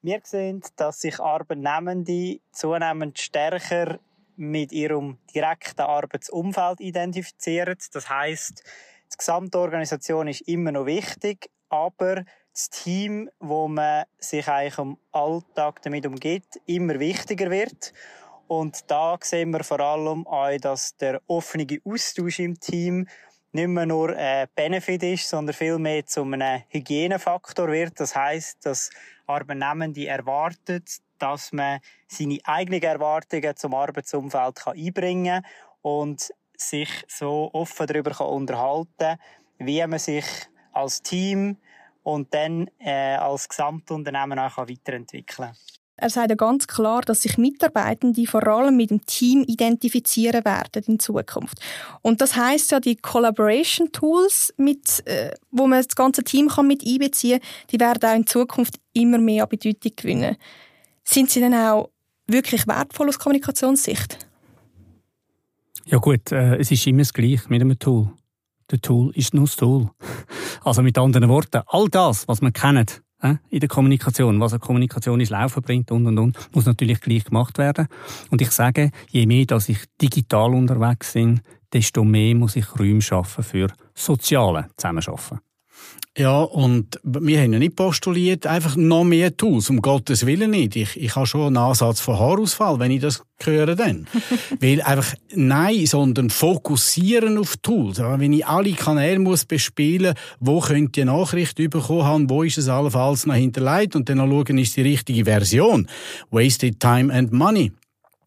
Wir 0.03 0.21
sehen, 0.23 0.61
dass 0.75 0.99
sich 0.99 1.19
Arbeitnehmende 1.19 2.39
zunehmend 2.51 3.17
stärker 3.17 3.97
mit 4.35 4.71
ihrem 4.71 5.17
direkten 5.33 5.81
Arbeitsumfeld 5.81 6.79
identifizieren. 6.79 7.75
Das 7.91 8.07
heißt, 8.07 8.63
die 9.13 9.17
gesamte 9.17 9.57
Organisation 9.57 10.27
ist 10.27 10.41
immer 10.41 10.71
noch 10.71 10.85
wichtig, 10.85 11.49
aber 11.69 12.23
das 12.53 12.69
Team, 12.69 13.29
wo 13.39 13.67
man 13.67 14.05
sich 14.19 14.47
eigentlich 14.47 14.77
im 14.77 14.97
Alltag 15.11 15.81
damit 15.81 16.05
umgeht, 16.05 16.61
immer 16.65 16.99
wichtiger 16.99 17.49
wird. 17.49 17.93
Und 18.47 18.89
da 18.89 19.17
sehen 19.21 19.51
wir 19.51 19.63
vor 19.63 19.79
allem 19.79 20.25
auch, 20.25 20.57
dass 20.57 20.97
der 20.97 21.21
offene 21.27 21.67
Austausch 21.85 22.39
im 22.39 22.59
Team 22.59 23.07
nicht 23.51 23.67
mehr 23.67 23.85
nur 23.85 24.15
ein 24.15 24.47
Benefit 24.55 25.03
ist, 25.03 25.29
sondern 25.29 25.53
vielmehr 25.55 26.05
zu 26.05 26.23
einem 26.23 26.63
Hygienefaktor 26.69 27.67
wird. 27.69 27.99
Das 27.99 28.15
heißt, 28.15 28.65
dass 28.65 28.89
Arbeitnehmende 29.27 30.07
erwartet, 30.07 30.97
dass 31.17 31.51
man 31.51 31.79
seine 32.07 32.39
eigenen 32.43 32.81
Erwartungen 32.81 33.55
zum 33.55 33.73
Arbeitsumfeld 33.73 34.67
einbringen 34.67 35.43
kann 35.43 35.51
und 35.81 36.33
sich 36.55 36.89
so 37.07 37.49
offen 37.53 37.87
darüber 37.87 38.29
unterhalten 38.29 38.89
kann, 38.97 39.17
wie 39.59 39.85
man 39.85 39.99
sich 39.99 40.25
als 40.73 41.01
Team 41.01 41.57
und 42.13 42.33
dann 42.33 42.69
äh, 42.79 43.15
als 43.15 43.47
Gesamtunternehmen 43.47 44.39
auch 44.39 44.57
weiterentwickeln 44.57 45.25
kann. 45.47 45.55
Er 46.01 46.09
sagt 46.09 46.29
ja 46.29 46.35
ganz 46.35 46.65
klar, 46.65 47.01
dass 47.01 47.23
sich 47.23 47.37
Mitarbeitende 47.37 48.25
vor 48.25 48.47
allem 48.47 48.77
mit 48.77 48.89
dem 48.89 49.05
Team 49.05 49.43
identifizieren 49.43 50.45
werden 50.45 50.83
in 50.87 50.99
Zukunft. 50.99 51.59
Und 52.01 52.21
das 52.21 52.37
heißt 52.37 52.71
ja, 52.71 52.79
die 52.79 52.95
Collaboration 52.95 53.91
Tools, 53.91 54.53
mit, 54.55 55.05
äh, 55.05 55.31
wo 55.51 55.67
man 55.67 55.79
das 55.79 55.93
ganze 55.95 56.23
Team 56.23 56.47
kann 56.47 56.67
mit 56.67 56.85
einbeziehen, 56.85 57.41
die 57.69 57.79
werden 57.81 58.09
auch 58.09 58.15
in 58.15 58.25
Zukunft 58.25 58.79
immer 58.93 59.17
mehr 59.17 59.43
an 59.43 59.49
Bedeutung 59.49 59.91
gewinnen. 59.95 60.37
Sind 61.03 61.29
sie 61.31 61.41
dann 61.41 61.53
auch 61.53 61.89
wirklich 62.27 62.65
wertvoll 62.65 63.09
aus 63.09 63.19
Kommunikationssicht? 63.19 64.25
Ja 65.85 65.97
gut, 65.97 66.31
äh, 66.31 66.55
es 66.57 66.71
ist 66.71 66.87
immer 66.87 66.99
das 66.99 67.13
Gleiche 67.13 67.49
mit 67.49 67.61
einem 67.61 67.77
Tool. 67.77 68.13
Der 68.71 68.81
Tool 68.81 69.11
ist 69.15 69.33
nur 69.33 69.45
das 69.45 69.55
Tool. 69.55 69.89
Also 70.61 70.81
mit 70.81 70.97
anderen 70.97 71.29
Worten, 71.29 71.61
all 71.67 71.87
das, 71.87 72.27
was 72.27 72.41
man 72.41 72.51
kennt 72.51 73.01
äh, 73.21 73.35
in 73.49 73.61
der 73.61 73.69
Kommunikation, 73.69 74.39
was 74.41 74.51
eine 74.51 74.59
Kommunikation 74.59 75.19
ins 75.19 75.29
Laufen 75.29 75.61
bringt 75.61 75.89
und 75.89 76.05
und 76.05 76.17
und, 76.19 76.37
muss 76.53 76.65
natürlich 76.65 76.99
gleich 76.99 77.23
gemacht 77.23 77.57
werden. 77.57 77.87
Und 78.29 78.41
ich 78.41 78.51
sage, 78.51 78.91
je 79.09 79.25
mehr, 79.25 79.45
dass 79.45 79.69
ich 79.69 79.79
digital 80.01 80.53
unterwegs 80.53 81.13
bin, 81.13 81.39
desto 81.71 82.03
mehr 82.03 82.35
muss 82.35 82.57
ich 82.57 82.77
Räume 82.77 83.01
schaffen 83.01 83.43
für 83.43 83.67
soziale 83.93 84.67
Zusammenarbeiten. 84.75 85.39
Ja, 86.17 86.41
und 86.41 86.99
wir 87.03 87.39
haben 87.39 87.53
ja 87.53 87.59
nicht 87.59 87.77
postuliert, 87.77 88.45
einfach 88.45 88.75
noch 88.75 89.05
mehr 89.05 89.37
Tools, 89.37 89.69
um 89.69 89.81
Gottes 89.81 90.25
Willen 90.25 90.51
nicht. 90.51 90.75
Ich, 90.75 90.99
ich 91.01 91.15
habe 91.15 91.25
schon 91.25 91.47
einen 91.47 91.57
Ansatz 91.57 92.01
von 92.01 92.19
Haarausfall, 92.19 92.77
wenn 92.79 92.91
ich 92.91 92.99
das 92.99 93.23
höre 93.41 93.75
dann. 93.75 94.05
Weil 94.59 94.81
einfach, 94.81 95.13
nein, 95.33 95.85
sondern 95.85 96.29
fokussieren 96.29 97.37
auf 97.37 97.55
Tools. 97.57 97.99
Wenn 97.99 98.33
ich 98.33 98.45
alle 98.45 98.73
Kanäle 98.73 99.19
muss 99.19 99.45
bespielen, 99.45 100.13
wo 100.41 100.59
könnt 100.59 100.97
ihr 100.97 101.05
Nachricht 101.05 101.55
bekommen 101.55 102.03
haben, 102.03 102.29
wo 102.29 102.43
ist 102.43 102.57
es 102.57 102.67
allenfalls 102.67 103.25
noch 103.25 103.35
hinterlegt 103.35 103.95
und 103.95 104.09
dann 104.09 104.17
noch 104.17 104.27
schauen, 104.27 104.57
ist 104.57 104.75
die 104.75 104.81
richtige 104.81 105.23
Version. 105.23 105.87
Wasted 106.31 106.81
time 106.81 107.13
and 107.13 107.31
money. 107.31 107.71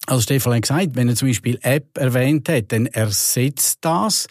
Also 0.06 0.22
Stefan 0.22 0.54
hat 0.54 0.62
gesagt, 0.62 0.96
wenn 0.96 1.08
er 1.08 1.14
zum 1.14 1.28
Beispiel 1.28 1.60
App 1.62 1.96
erwähnt 1.96 2.48
hat, 2.48 2.72
dann 2.72 2.86
ersetzt 2.86 3.78
das 3.82 4.26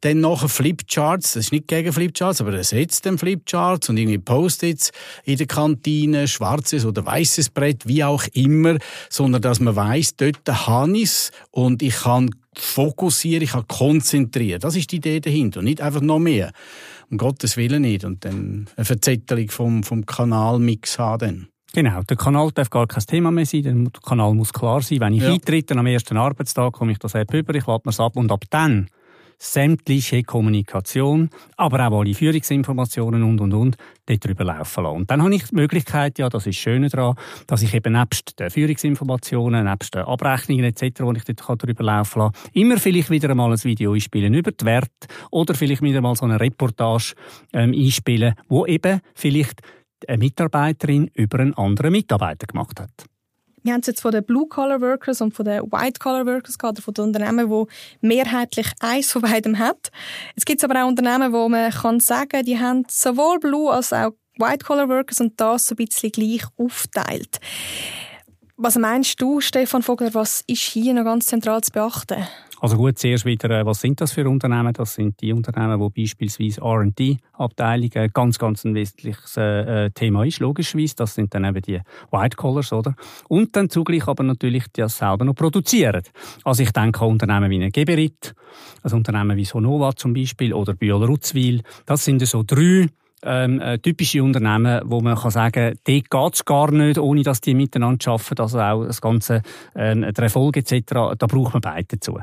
dann 0.00 0.20
nachher 0.20 0.48
Flipcharts. 0.48 1.32
Das 1.32 1.46
ist 1.46 1.52
nicht 1.52 1.66
gegen 1.66 1.92
Flipcharts, 1.92 2.40
aber 2.40 2.52
er 2.52 2.58
ersetzt 2.58 3.04
den 3.04 3.18
Flipcharts 3.18 3.88
und 3.88 3.96
irgendwie 3.96 4.18
Post-its 4.18 4.92
in 5.24 5.36
der 5.36 5.48
Kantine, 5.48 6.28
schwarzes 6.28 6.84
oder 6.84 7.04
weißes 7.04 7.50
Brett, 7.50 7.88
wie 7.88 8.04
auch 8.04 8.22
immer, 8.34 8.78
sondern 9.10 9.42
dass 9.42 9.58
man 9.58 9.74
weiß, 9.74 10.14
dort 10.16 10.48
habe 10.48 10.96
ich 10.96 11.30
und 11.50 11.82
ich 11.82 11.96
kann 11.96 12.30
fokussieren, 12.54 13.42
ich 13.42 13.50
kann 13.50 13.66
konzentrieren. 13.66 14.60
Das 14.60 14.76
ist 14.76 14.92
die 14.92 14.96
Idee 14.96 15.18
dahinter 15.18 15.58
und 15.58 15.64
nicht 15.64 15.80
einfach 15.80 16.02
noch 16.02 16.20
mehr. 16.20 16.52
Um 17.10 17.18
Gottes 17.18 17.56
Willen 17.56 17.82
nicht. 17.82 18.04
Und 18.04 18.24
dann 18.24 18.68
eine 18.76 18.84
Verzettelung 18.84 19.48
vom, 19.50 19.82
vom 19.82 20.06
Kanalmix 20.06 20.98
haben. 20.98 21.48
Genau, 21.76 22.00
der 22.04 22.16
Kanal 22.16 22.52
darf 22.52 22.70
gar 22.70 22.86
kein 22.86 23.04
Thema 23.04 23.30
mehr 23.30 23.44
sein, 23.44 23.62
der 23.62 24.00
Kanal 24.02 24.32
muss 24.32 24.50
klar 24.50 24.80
sein. 24.80 24.98
Wenn 25.00 25.12
ich 25.12 25.22
ja. 25.22 25.30
eintrete 25.30 25.76
am 25.76 25.84
ersten 25.84 26.16
Arbeitstag, 26.16 26.72
komme 26.72 26.92
ich 26.92 26.98
das 26.98 27.14
App 27.14 27.34
über, 27.34 27.54
ich 27.54 27.66
lade 27.66 27.82
es 27.90 28.00
ab 28.00 28.16
und 28.16 28.32
ab 28.32 28.44
dann 28.48 28.88
sämtliche 29.38 30.22
Kommunikation, 30.22 31.28
aber 31.58 31.86
auch 31.86 32.00
alle 32.00 32.14
Führungsinformationen 32.14 33.22
und, 33.22 33.42
und, 33.42 33.52
und, 33.52 33.76
dort 34.06 34.24
drüber 34.24 34.44
laufen 34.44 34.84
lassen. 34.84 34.96
Und 34.96 35.10
dann 35.10 35.22
habe 35.22 35.34
ich 35.34 35.44
die 35.44 35.54
Möglichkeit, 35.54 36.18
ja, 36.18 36.30
das 36.30 36.46
ist 36.46 36.56
das 36.56 36.62
Schöne 36.62 36.88
daran, 36.88 37.14
dass 37.46 37.60
ich 37.60 37.74
eben 37.74 37.92
nebst 37.92 38.40
den 38.40 38.48
Führungsinformationen, 38.48 39.66
nebst 39.66 39.94
den 39.94 40.02
Abrechnungen 40.02 40.64
etc., 40.64 40.80
die 40.80 41.18
ich 41.18 41.36
dort 41.36 41.62
drüber 41.62 41.84
laufen 41.84 42.20
lassen 42.20 42.32
kann, 42.32 42.50
immer 42.54 42.78
vielleicht 42.78 43.10
wieder 43.10 43.28
einmal 43.28 43.52
ein 43.52 43.62
Video 43.62 43.92
einspielen 43.92 44.32
über 44.32 44.52
die 44.52 44.64
Werte 44.64 45.08
oder 45.30 45.54
vielleicht 45.54 45.82
wieder 45.82 46.00
mal 46.00 46.16
so 46.16 46.24
eine 46.24 46.40
Reportage 46.40 47.12
ähm, 47.52 47.74
einspielen, 47.76 48.34
wo 48.48 48.64
eben 48.64 49.02
vielleicht 49.14 49.60
eine 50.06 50.18
Mitarbeiterin 50.18 51.10
über 51.14 51.38
einen 51.38 51.54
anderen 51.54 51.92
Mitarbeiter 51.92 52.46
gemacht 52.46 52.80
hat. 52.80 52.90
Wir 53.62 53.72
haben 53.72 53.80
es 53.80 53.88
jetzt 53.88 54.00
von 54.00 54.12
den 54.12 54.24
Blue-Collar-Workers 54.24 55.20
und 55.22 55.34
von 55.34 55.44
den 55.44 55.60
White-Collar-Workers 55.60 56.56
gehabt, 56.56 56.78
von 56.78 56.94
den 56.94 57.06
Unternehmen, 57.06 57.50
die 57.50 58.06
mehrheitlich 58.06 58.68
eins 58.78 59.10
von 59.10 59.22
beidem 59.22 59.58
hat. 59.58 59.90
Es 60.36 60.44
gibt 60.44 60.62
aber 60.62 60.84
auch 60.84 60.88
Unternehmen, 60.88 61.32
wo 61.32 61.48
man 61.48 61.72
kann 61.72 61.98
sagen, 61.98 62.44
die 62.44 62.60
haben 62.60 62.84
sowohl 62.88 63.40
Blue 63.40 63.72
als 63.72 63.92
auch 63.92 64.12
White-Collar-Workers 64.38 65.20
und 65.20 65.40
das 65.40 65.66
so 65.66 65.74
ein 65.74 65.84
bisschen 65.84 66.12
gleich 66.12 66.44
aufteilt. 66.56 67.40
Was 68.56 68.76
meinst 68.76 69.20
du, 69.20 69.40
Stefan 69.40 69.82
Vogler, 69.82 70.14
was 70.14 70.42
ist 70.46 70.62
hier 70.62 70.94
noch 70.94 71.04
ganz 71.04 71.26
zentral 71.26 71.60
zu 71.62 71.72
beachten? 71.72 72.24
Also 72.60 72.76
gut, 72.76 72.98
zuerst 72.98 73.26
wieder, 73.26 73.50
äh, 73.50 73.66
was 73.66 73.80
sind 73.80 74.00
das 74.00 74.12
für 74.12 74.28
Unternehmen? 74.28 74.72
Das 74.72 74.94
sind 74.94 75.20
die 75.20 75.32
Unternehmen, 75.32 75.78
wo 75.78 75.90
beispielsweise 75.90 76.62
R&D-Abteilungen 76.62 77.92
äh, 77.92 78.08
ganz, 78.12 78.38
ganz 78.38 78.64
ein 78.64 78.74
wesentliches 78.74 79.36
äh, 79.36 79.90
Thema 79.90 80.24
ist, 80.24 80.40
logischerweise. 80.40 80.96
Das 80.96 81.14
sind 81.14 81.34
dann 81.34 81.44
eben 81.44 81.60
die 81.60 81.80
White 82.10 82.36
Collars, 82.36 82.72
oder? 82.72 82.94
Und 83.28 83.54
dann 83.56 83.68
zugleich 83.68 84.08
aber 84.08 84.24
natürlich 84.24 84.64
die 84.68 84.88
selber 84.88 85.24
noch 85.24 85.34
produzieren. 85.34 86.02
Also 86.44 86.62
ich 86.62 86.72
denke 86.72 87.02
an 87.02 87.08
Unternehmen 87.08 87.50
wie 87.50 87.56
eine 87.56 87.70
Geberit, 87.70 88.34
ein 88.82 88.92
Unternehmen 88.92 89.36
wie 89.36 89.44
Sonova 89.44 89.94
zum 89.94 90.14
Beispiel 90.14 90.54
oder 90.54 90.74
Bühler-Rutzwil. 90.74 91.62
Das 91.84 92.04
sind 92.04 92.26
so 92.26 92.42
drei 92.42 92.88
ähm, 93.22 93.60
äh, 93.60 93.78
typische 93.78 94.22
Unternehmen, 94.22 94.82
wo 94.84 95.00
man 95.00 95.16
kann 95.16 95.30
sagen, 95.30 95.78
dort 95.84 96.10
geht 96.10 96.44
gar 96.46 96.70
nicht, 96.70 96.98
ohne 96.98 97.22
dass 97.22 97.40
die 97.40 97.54
miteinander 97.54 98.12
arbeiten, 98.12 98.40
also 98.40 98.60
auch 98.60 98.84
das 98.84 99.00
ganze 99.00 99.42
ähm, 99.74 100.02
der 100.02 100.24
Erfolg 100.24 100.56
etc., 100.56 100.82
da 101.18 101.26
braucht 101.26 101.54
man 101.54 101.62
beide 101.62 101.96
dazu. 101.96 102.18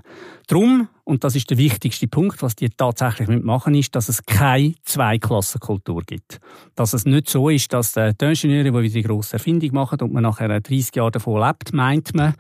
Drum, 0.48 0.88
und 1.04 1.24
das 1.24 1.36
ist 1.36 1.50
der 1.50 1.58
wichtigste 1.58 2.08
Punkt, 2.08 2.42
was 2.42 2.56
die 2.56 2.70
tatsächlich 2.70 3.28
machen 3.28 3.76
ist, 3.76 3.96
dass 3.96 4.10
es 4.10 4.26
keine 4.26 4.76
Zweiklassenkultur 4.84 6.04
gibt. 6.06 6.40
Dass 6.76 6.94
es 6.94 7.06
nicht 7.06 7.30
so 7.30 7.50
ist, 7.50 7.74
dass 7.74 7.94
die 7.94 8.14
Ingenieure, 8.20 8.64
die 8.64 8.74
wieder 8.74 8.94
die 8.94 9.04
grosse 9.04 9.34
Erfindung 9.34 9.74
machen 9.74 10.00
und 10.02 10.14
man 10.14 10.24
nachher 10.24 10.62
30 10.62 10.96
Jahre 10.96 11.12
davon 11.12 11.42
lebt, 11.42 11.74
meint 11.74 12.14
man, 12.14 12.36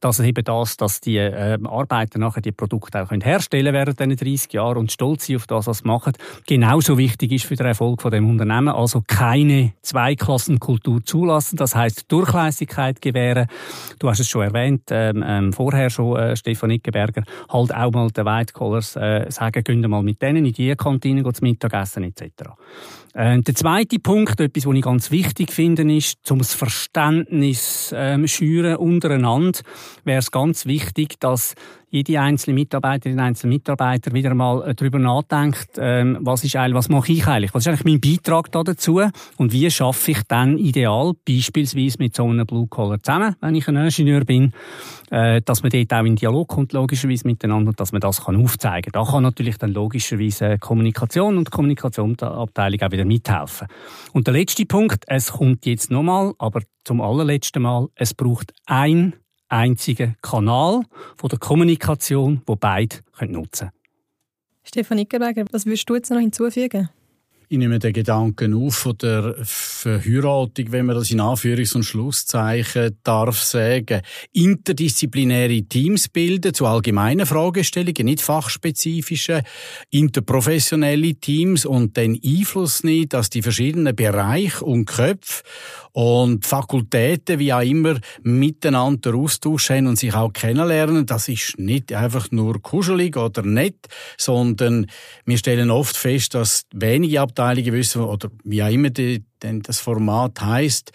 dass 0.00 0.20
eben 0.20 0.44
das, 0.44 0.76
dass 0.76 1.00
die 1.00 1.18
äh, 1.18 1.58
Arbeiter 1.64 2.18
nachher 2.18 2.40
die 2.40 2.52
Produkte 2.52 3.02
auch 3.02 3.08
können 3.08 3.22
herstellen 3.22 3.72
während 3.72 4.00
diesen 4.00 4.16
30 4.16 4.52
Jahren 4.52 4.78
und 4.78 4.92
stolz 4.92 5.26
sind 5.26 5.36
auf 5.36 5.46
das, 5.46 5.66
was 5.66 5.78
sie 5.78 5.86
machen, 5.86 6.14
genauso 6.46 6.98
wichtig 6.98 7.32
ist 7.32 7.44
für 7.44 7.56
den 7.56 7.66
Erfolg 7.66 8.02
von 8.02 8.10
dem 8.10 8.28
Unternehmen. 8.28 8.68
Also 8.68 9.02
keine 9.06 9.72
Zweiklassenkultur 9.82 11.04
zulassen, 11.04 11.56
das 11.56 11.74
heißt 11.74 12.10
Durchlässigkeit 12.10 13.00
gewähren. 13.02 13.46
Du 13.98 14.08
hast 14.08 14.20
es 14.20 14.28
schon 14.28 14.42
erwähnt, 14.42 14.82
ähm, 14.90 15.22
ähm, 15.26 15.52
vorher 15.52 15.90
schon, 15.90 16.16
äh, 16.16 16.36
Stefan 16.36 16.70
Ickenberger, 16.70 17.22
halt 17.48 17.74
auch 17.74 17.92
mal 17.92 18.10
den 18.10 18.24
White 18.24 18.52
Collars 18.52 18.96
äh, 18.96 19.26
sagen, 19.30 19.62
gehen 19.62 19.80
mal 19.88 20.02
mit 20.02 20.22
denen 20.22 20.46
in 20.46 20.52
die 20.52 20.74
Kantine 20.76 21.22
zum 21.32 21.48
Mittagessen 21.48 22.04
etc. 22.04 22.50
Äh, 23.14 23.40
der 23.40 23.54
zweite 23.54 23.98
Punkt, 23.98 24.40
etwas, 24.40 24.66
was 24.66 24.74
ich 24.74 24.82
ganz 24.82 25.10
wichtig 25.10 25.52
finde, 25.52 25.82
ist, 25.94 26.30
um 26.30 26.38
das 26.38 26.54
Verständnis 26.54 27.92
ähm, 27.96 28.26
schüren 28.26 28.76
untereinander, 28.76 29.60
wäre 30.04 30.18
es 30.18 30.30
ganz 30.30 30.66
wichtig, 30.66 31.20
dass 31.20 31.54
jede 31.90 32.20
einzelne 32.20 32.54
Mitarbeiterin, 32.54 33.18
einzelne 33.18 33.54
Mitarbeiter 33.54 34.12
wieder 34.12 34.32
mal 34.34 34.62
äh, 34.62 34.74
darüber 34.74 34.98
nachdenkt, 34.98 35.70
ähm, 35.78 36.18
was 36.20 36.44
ist 36.44 36.54
eigentlich, 36.56 36.74
was 36.74 36.88
mache 36.88 37.12
ich 37.12 37.26
eigentlich, 37.26 37.52
was 37.52 37.66
ist 37.66 37.68
eigentlich 37.68 37.84
mein 37.84 38.00
Beitrag 38.00 38.50
da 38.52 38.62
dazu 38.62 39.02
und 39.36 39.52
wie 39.52 39.70
schaffe 39.70 40.12
ich 40.12 40.22
dann 40.28 40.56
ideal, 40.56 41.12
beispielsweise 41.26 41.98
mit 41.98 42.14
so 42.14 42.24
einem 42.24 42.46
Blue 42.46 42.68
Collar 42.68 43.02
zusammen, 43.02 43.34
wenn 43.40 43.56
ich 43.56 43.66
ein 43.66 43.76
Ingenieur 43.76 44.24
bin, 44.24 44.52
äh, 45.10 45.42
dass 45.42 45.62
man 45.62 45.70
dort 45.70 45.92
auch 45.92 46.04
in 46.04 46.16
Dialog 46.16 46.48
kommt, 46.48 46.72
logischerweise 46.72 47.26
miteinander, 47.26 47.72
dass 47.72 47.90
man 47.90 48.00
das 48.00 48.24
kann 48.24 48.40
aufzeigen. 48.42 48.92
Da 48.92 49.04
kann 49.04 49.24
natürlich 49.24 49.58
dann 49.58 49.72
logischerweise 49.72 50.58
Kommunikation 50.58 51.38
und 51.38 51.50
Kommunikationsabteilung 51.50 52.80
auch 52.82 52.92
wieder 52.92 53.04
mithelfen. 53.04 53.66
Und 54.12 54.28
der 54.28 54.34
letzte 54.34 54.64
Punkt, 54.64 55.04
es 55.08 55.32
kommt 55.32 55.66
jetzt 55.66 55.90
nochmal, 55.90 56.34
aber 56.38 56.62
zum 56.84 57.00
allerletzten 57.00 57.62
Mal, 57.62 57.88
es 57.96 58.14
braucht 58.14 58.52
ein 58.66 59.14
einzigen 59.50 60.16
Kanal 60.22 60.82
von 61.16 61.28
der 61.28 61.38
Kommunikation, 61.38 62.42
wo 62.46 62.56
beide 62.56 62.96
nutzen 63.26 63.68
können. 63.68 63.72
Stefan 64.62 64.98
Ickerberger, 64.98 65.44
was 65.52 65.66
würdest 65.66 65.88
du 65.90 65.94
jetzt 65.94 66.10
noch 66.10 66.18
hinzufügen? 66.18 66.88
Ich 67.52 67.58
nehme 67.58 67.80
den 67.80 67.92
Gedanken 67.92 68.54
auf 68.54 68.76
von 68.76 68.96
der 68.98 69.34
Verheiratung, 69.42 70.70
wenn 70.70 70.86
man 70.86 70.94
das 70.94 71.10
in 71.10 71.20
Anführungs- 71.20 71.74
und 71.74 71.82
Schlusszeichen 71.82 72.98
darf 73.02 73.42
sagen. 73.42 74.02
Interdisziplinäre 74.32 75.62
Teams 75.62 76.08
bilden 76.08 76.54
zu 76.54 76.66
allgemeinen 76.66 77.26
Fragestellungen, 77.26 78.04
nicht 78.04 78.22
fachspezifische, 78.22 79.42
interprofessionelle 79.90 81.16
Teams 81.16 81.66
und 81.66 81.96
den 81.96 82.16
Einfluss 82.24 82.84
nehmen, 82.84 83.08
dass 83.08 83.30
die 83.30 83.42
verschiedenen 83.42 83.96
Bereiche 83.96 84.64
und 84.64 84.84
Köpfe 84.84 85.42
und 85.92 86.46
Fakultäten, 86.46 87.38
wie 87.38 87.52
auch 87.52 87.62
immer, 87.62 87.98
miteinander 88.22 89.14
austauschen 89.14 89.86
und 89.86 89.98
sich 89.98 90.14
auch 90.14 90.32
kennenlernen. 90.32 91.06
Das 91.06 91.28
ist 91.28 91.58
nicht 91.58 91.92
einfach 91.92 92.30
nur 92.30 92.60
kuschelig 92.62 93.16
oder 93.16 93.42
nett, 93.42 93.86
sondern 94.16 94.86
wir 95.24 95.38
stellen 95.38 95.70
oft 95.70 95.96
fest, 95.96 96.34
dass 96.34 96.66
wenige 96.72 97.20
Abteilungen 97.20 97.72
wissen, 97.72 98.02
oder 98.02 98.30
wie 98.44 98.62
auch 98.62 98.70
immer 98.70 98.90
die, 98.90 99.24
denn 99.42 99.62
das 99.62 99.80
Format 99.80 100.40
heißt, 100.40 100.92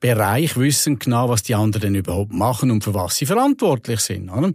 Bereich 0.00 0.56
wissen 0.56 0.98
genau, 0.98 1.28
was 1.28 1.42
die 1.42 1.54
anderen 1.54 1.94
überhaupt 1.94 2.32
machen 2.32 2.70
und 2.70 2.84
für 2.84 2.94
was 2.94 3.16
sie 3.16 3.26
verantwortlich 3.26 4.00
sind. 4.00 4.30
Oder? 4.30 4.52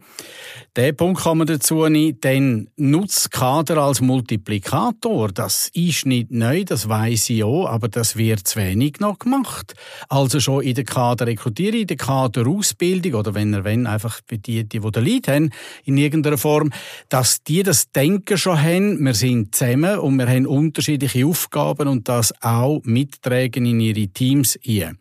Den 0.77 0.95
Punkt 0.95 1.21
kann 1.21 1.38
man 1.38 1.47
dazu 1.47 1.88
nicht, 1.88 2.23
denn 2.23 2.69
nutzt 2.77 3.32
Kader 3.32 3.77
als 3.77 4.01
Multiplikator, 4.01 5.32
das 5.32 5.69
ist 5.73 6.06
nicht 6.06 6.32
neu, 6.32 6.63
das 6.63 6.89
weiß 6.89 7.29
ich 7.29 7.43
auch, 7.43 7.67
aber 7.67 7.89
das 7.89 8.15
wird 8.15 8.47
zu 8.47 8.60
wenig 8.60 8.99
noch 8.99 9.19
gemacht. 9.19 9.75
Also 10.10 10.39
schon 10.39 10.63
in 10.63 10.75
der 10.75 10.86
Kaderrekrutierung, 10.86 11.82
in 11.82 11.88
der 11.88 11.97
Kaderausbildung 11.97 13.13
oder 13.13 13.34
wenn 13.34 13.53
er 13.53 13.63
wenn 13.63 13.88
einfach 13.88 14.19
für 14.25 14.38
die, 14.38 14.63
die, 14.63 14.79
die 14.79 14.91
den 14.91 15.03
Lead 15.03 15.27
haben, 15.27 15.49
in 15.84 15.97
irgendeiner 15.97 16.38
Form, 16.38 16.71
dass 17.10 17.43
die 17.43 17.63
das 17.63 17.91
Denken 17.91 18.38
schon 18.38 18.62
haben, 18.62 19.03
wir 19.03 19.13
sind 19.13 19.56
zusammen 19.56 19.99
und 19.99 20.17
wir 20.17 20.27
haben 20.27 20.47
unterschiedliche 20.47 21.25
Aufgaben 21.25 21.88
und 21.88 22.08
das 22.08 22.34
auch 22.41 22.82
mittragen 22.84 23.33
in 23.65 23.80
ihre 23.80 24.08
Teams 24.08 24.60
ein. 24.67 24.98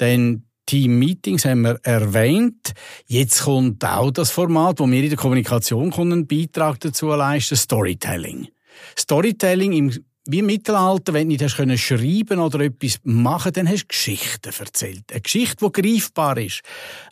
Denn 0.00 0.44
Team-Meetings 0.66 1.44
haben 1.44 1.62
wir 1.62 1.78
erwähnt. 1.82 2.72
Jetzt 3.06 3.42
kommt 3.42 3.84
auch 3.84 4.10
das 4.10 4.30
Format, 4.30 4.80
wo 4.80 4.86
wir 4.86 5.02
in 5.02 5.10
der 5.10 5.18
Kommunikation 5.18 5.92
einen 5.92 6.26
Beitrag 6.26 6.80
dazu 6.80 7.08
leisten, 7.08 7.56
Storytelling. 7.56 8.48
Storytelling 8.96 9.72
im 9.72 9.92
wie 10.26 10.38
im 10.38 10.46
Mittelalter, 10.46 11.12
wenn 11.12 11.28
du 11.28 11.32
nicht 11.32 11.42
hast 11.42 11.80
schreiben 11.80 12.38
oder 12.38 12.60
etwas 12.60 12.98
machen, 13.02 13.52
dann 13.52 13.68
hast 13.68 13.82
du 13.82 13.88
Geschichten 13.88 14.52
erzählt. 14.56 15.04
Eine 15.10 15.20
Geschichte, 15.20 15.68
die 15.68 15.82
greifbar 15.82 16.38
ist. 16.38 16.62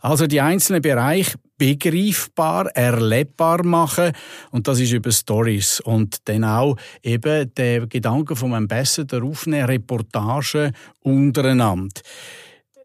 Also 0.01 0.27
die 0.27 0.40
einzelnen 0.40 0.81
Bereiche 0.81 1.37
begreifbar, 1.59 2.68
erlebbar 2.68 3.64
machen 3.64 4.12
und 4.51 4.68
das 4.68 4.81
ist 4.81 4.92
über 4.92 5.11
Stories 5.11 5.81
und 5.81 6.29
dann 6.29 6.44
auch 6.44 6.77
eben 7.03 7.53
der 7.55 7.87
Gedanke 7.87 8.37
vom 8.37 8.55
Ambassador 8.55 9.25
aufnehmen, 9.25 9.66
Reportagen 9.66 10.73
untereinander. 11.01 12.01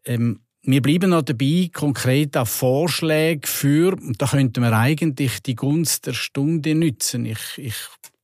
Ähm, 0.05 0.39
wir 0.63 0.81
bleiben 0.81 1.11
noch 1.11 1.21
dabei, 1.21 1.69
konkret 1.71 2.35
an 2.35 2.47
Vorschläge 2.47 3.47
für, 3.47 3.95
da 4.17 4.25
könnten 4.25 4.63
wir 4.63 4.75
eigentlich 4.75 5.43
die 5.43 5.55
Gunst 5.55 6.07
der 6.07 6.13
Stunde 6.13 6.73
nützen. 6.73 7.25
Ich, 7.25 7.57
ich 7.57 7.75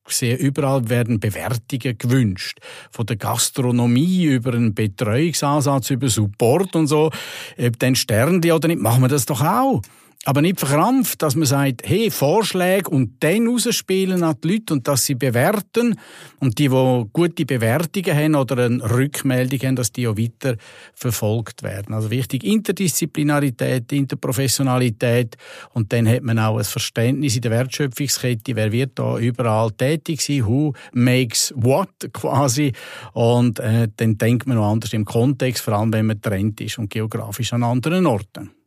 sehe, 0.08 0.36
überall 0.36 0.88
werden 0.88 1.20
Bewertungen 1.20 1.96
gewünscht. 1.98 2.58
Von 2.90 3.06
der 3.06 3.16
Gastronomie 3.16 4.24
über 4.24 4.52
einen 4.52 4.74
Betreuungsansatz, 4.74 5.90
über 5.90 6.08
Support 6.08 6.76
und 6.76 6.86
so. 6.86 7.10
Ob 7.58 7.78
dann 7.78 7.94
Sterne 7.94 8.54
oder 8.54 8.68
nicht, 8.68 8.80
machen 8.80 9.02
wir 9.02 9.08
das 9.08 9.26
doch 9.26 9.42
auch 9.42 9.82
aber 10.24 10.40
nicht 10.40 10.60
verkrampft, 10.60 11.20
dass 11.20 11.34
man 11.34 11.46
sagt, 11.46 11.82
hey, 11.84 12.10
Vorschläge 12.10 12.88
und 12.88 13.22
dann 13.24 13.48
rausspielen 13.48 14.22
an 14.22 14.36
die 14.42 14.52
Leute 14.52 14.74
und 14.74 14.86
dass 14.86 15.04
sie 15.04 15.16
bewerten 15.16 15.98
und 16.38 16.58
die, 16.58 16.68
die 16.68 17.04
gute 17.12 17.44
Bewertungen 17.44 18.16
haben 18.16 18.34
oder 18.36 18.66
eine 18.66 18.88
Rückmeldung 18.88 19.58
haben, 19.60 19.76
dass 19.76 19.90
die 19.90 20.06
auch 20.06 20.16
weiter 20.16 20.56
verfolgt 20.94 21.64
werden. 21.64 21.92
Also 21.92 22.10
wichtig 22.10 22.44
Interdisziplinarität, 22.44 23.92
Interprofessionalität 23.92 25.36
und 25.72 25.92
dann 25.92 26.08
hat 26.08 26.22
man 26.22 26.38
auch 26.38 26.58
ein 26.58 26.64
Verständnis 26.64 27.34
in 27.34 27.42
der 27.42 27.50
Wertschöpfungskette, 27.50 28.54
wer 28.54 28.70
wird 28.70 28.92
da 29.00 29.18
überall 29.18 29.72
tätig 29.72 30.20
sein, 30.20 30.46
who 30.46 30.72
makes 30.92 31.52
what 31.56 31.88
quasi 32.12 32.72
und 33.12 33.58
äh, 33.58 33.88
dann 33.96 34.18
denkt 34.18 34.46
man 34.46 34.56
noch 34.56 34.70
anders 34.70 34.92
im 34.92 35.04
Kontext, 35.04 35.64
vor 35.64 35.74
allem 35.74 35.92
wenn 35.92 36.06
man 36.06 36.20
trennt 36.20 36.60
ist 36.60 36.78
und 36.78 36.90
geografisch 36.90 37.52
an 37.52 37.64
anderen 37.64 38.06
Orten. 38.06 38.61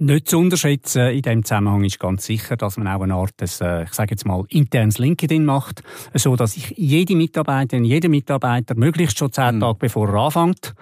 Nicht 0.00 0.28
zu 0.28 0.38
unterschätzen 0.38 1.08
in 1.08 1.22
dem 1.22 1.44
Zusammenhang 1.44 1.82
ist 1.82 1.98
ganz 1.98 2.24
sicher, 2.24 2.56
dass 2.56 2.76
man 2.76 2.86
auch 2.86 3.02
eine 3.02 3.14
Art, 3.14 3.40
des, 3.40 3.60
äh, 3.60 3.82
ich 3.82 3.92
sage 3.92 4.12
jetzt 4.12 4.24
mal, 4.24 4.44
internes 4.48 4.98
LinkedIn 4.98 5.44
macht, 5.44 5.82
so 6.14 6.36
dass 6.36 6.56
ich 6.56 6.72
jede 6.76 7.16
Mitarbeiterin, 7.16 7.84
jeder 7.84 8.08
Mitarbeiter 8.08 8.76
möglichst 8.76 9.18
schon 9.18 9.32
zehn 9.32 9.56
mhm. 9.56 9.60
Tage 9.60 9.78
bevor 9.80 10.08
er 10.10 10.14
anfängt, 10.14 10.74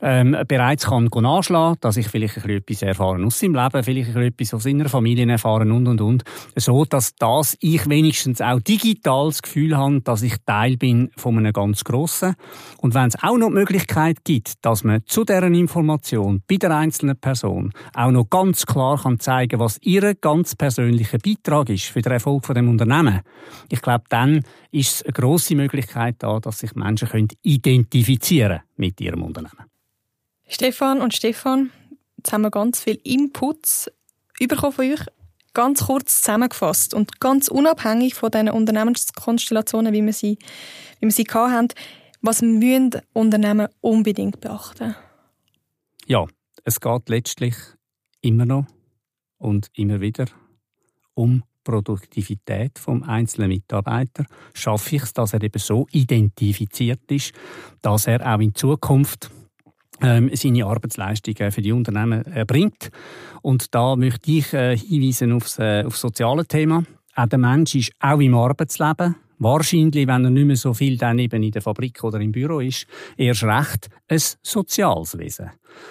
ähm, 0.00 0.36
bereits 0.46 0.86
kann 0.86 1.08
nachschlagen, 1.12 1.78
dass 1.80 1.96
ich 1.96 2.08
vielleicht 2.08 2.36
ein 2.36 2.42
bisschen 2.42 2.58
etwas 2.58 2.82
erfahren 2.82 3.24
aus 3.24 3.38
seinem 3.38 3.54
Leben, 3.54 3.82
vielleicht 3.82 4.08
ein 4.08 4.14
bisschen 4.14 4.22
etwas 4.22 4.54
aus 4.54 4.62
seiner 4.62 4.88
Familie 4.88 5.30
erfahren 5.30 5.72
und 5.72 5.86
und 5.86 6.00
und, 6.00 6.24
so 6.56 6.84
dass 6.84 7.14
das 7.16 7.56
ich 7.60 7.88
wenigstens 7.88 8.40
auch 8.40 8.60
digital 8.60 9.28
das 9.28 9.42
Gefühl 9.42 9.76
habe, 9.76 10.00
dass 10.00 10.22
ich 10.22 10.34
Teil 10.46 10.76
bin 10.76 11.10
von 11.16 11.38
einem 11.38 11.52
ganz 11.52 11.84
grossen. 11.84 12.34
Und 12.78 12.94
wenn 12.94 13.08
es 13.08 13.22
auch 13.22 13.36
noch 13.36 13.48
die 13.48 13.54
Möglichkeit 13.54 14.24
gibt, 14.24 14.64
dass 14.64 14.84
man 14.84 15.02
zu 15.06 15.24
deren 15.24 15.54
Information 15.54 16.42
bei 16.48 16.56
der 16.56 16.76
einzelnen 16.76 17.16
Person 17.16 17.72
auch 17.94 18.10
noch 18.10 18.30
ganz 18.30 18.47
klar 18.54 19.00
kann 19.02 19.20
zeigen, 19.20 19.60
was 19.60 19.78
ihr 19.82 20.14
ganz 20.14 20.54
persönlicher 20.54 21.18
Beitrag 21.18 21.68
ist 21.68 21.86
für 21.86 22.02
den 22.02 22.12
Erfolg 22.12 22.46
von 22.46 22.54
dem 22.54 22.68
Unternehmen, 22.68 23.20
ich 23.70 23.82
glaube, 23.82 24.04
dann 24.08 24.44
ist 24.70 24.94
es 24.94 25.02
eine 25.02 25.12
grosse 25.12 25.54
Möglichkeit 25.54 26.16
da, 26.18 26.40
dass 26.40 26.58
sich 26.58 26.74
Menschen 26.74 27.08
können 27.08 27.28
identifizieren 27.42 28.60
mit 28.76 29.00
ihrem 29.00 29.22
Unternehmen. 29.22 29.64
Stefan 30.48 31.00
und 31.00 31.14
Stefan, 31.14 31.70
jetzt 32.16 32.32
haben 32.32 32.42
wir 32.42 32.50
ganz 32.50 32.80
viel 32.80 32.98
Inputs 33.04 33.90
bekommen 34.38 34.72
von 34.72 34.92
euch. 34.92 35.00
Ganz 35.54 35.86
kurz 35.86 36.22
zusammengefasst 36.22 36.94
und 36.94 37.20
ganz 37.20 37.48
unabhängig 37.48 38.14
von 38.14 38.30
den 38.30 38.48
Unternehmenskonstellationen, 38.48 39.92
wie 39.92 40.04
wir 40.04 40.12
sie, 40.12 40.38
wie 41.00 41.06
wir 41.06 41.10
sie 41.10 41.26
haben, 41.32 41.68
was 42.20 42.42
müssen 42.42 42.92
Unternehmen 43.12 43.68
unbedingt 43.80 44.40
beachten? 44.40 44.94
Ja, 46.06 46.26
es 46.64 46.80
geht 46.80 47.08
letztlich 47.08 47.54
immer 48.20 48.46
noch 48.46 48.66
und 49.38 49.68
immer 49.74 50.00
wieder 50.00 50.26
um 51.14 51.42
Produktivität 51.64 52.78
vom 52.78 53.02
einzelnen 53.02 53.48
Mitarbeiter. 53.48 54.24
Schaffe 54.54 54.96
ich 54.96 55.02
es, 55.02 55.12
dass 55.12 55.34
er 55.34 55.42
eben 55.42 55.58
so 55.58 55.86
identifiziert 55.92 57.10
ist, 57.10 57.32
dass 57.82 58.06
er 58.06 58.26
auch 58.26 58.40
in 58.40 58.54
Zukunft 58.54 59.30
ähm, 60.00 60.30
seine 60.32 60.64
Arbeitsleistungen 60.64 61.52
für 61.52 61.60
die 61.60 61.72
Unternehmen 61.72 62.24
erbringt. 62.24 62.90
Und 63.42 63.74
da 63.74 63.96
möchte 63.96 64.30
ich 64.30 64.52
äh, 64.54 64.76
hinweisen 64.76 65.32
aufs, 65.32 65.58
äh, 65.58 65.84
aufs 65.84 66.00
soziale 66.00 66.46
Thema. 66.46 66.84
Auch 67.14 67.26
der 67.26 67.38
Mensch 67.38 67.74
ist 67.74 67.92
auch 68.00 68.20
im 68.20 68.34
Arbeitsleben 68.34 69.16
wahrscheinlich, 69.38 70.06
wenn 70.06 70.24
er 70.24 70.30
nicht 70.30 70.46
mehr 70.46 70.56
so 70.56 70.74
viel 70.74 70.96
dann 70.96 71.18
eben 71.18 71.42
in 71.42 71.50
der 71.50 71.62
Fabrik 71.62 72.02
oder 72.04 72.20
im 72.20 72.32
Büro 72.32 72.60
ist, 72.60 72.86
erst 73.16 73.44
recht 73.44 73.88
ein 74.08 74.20
soziales 74.42 75.16
Wesen. 75.18 75.50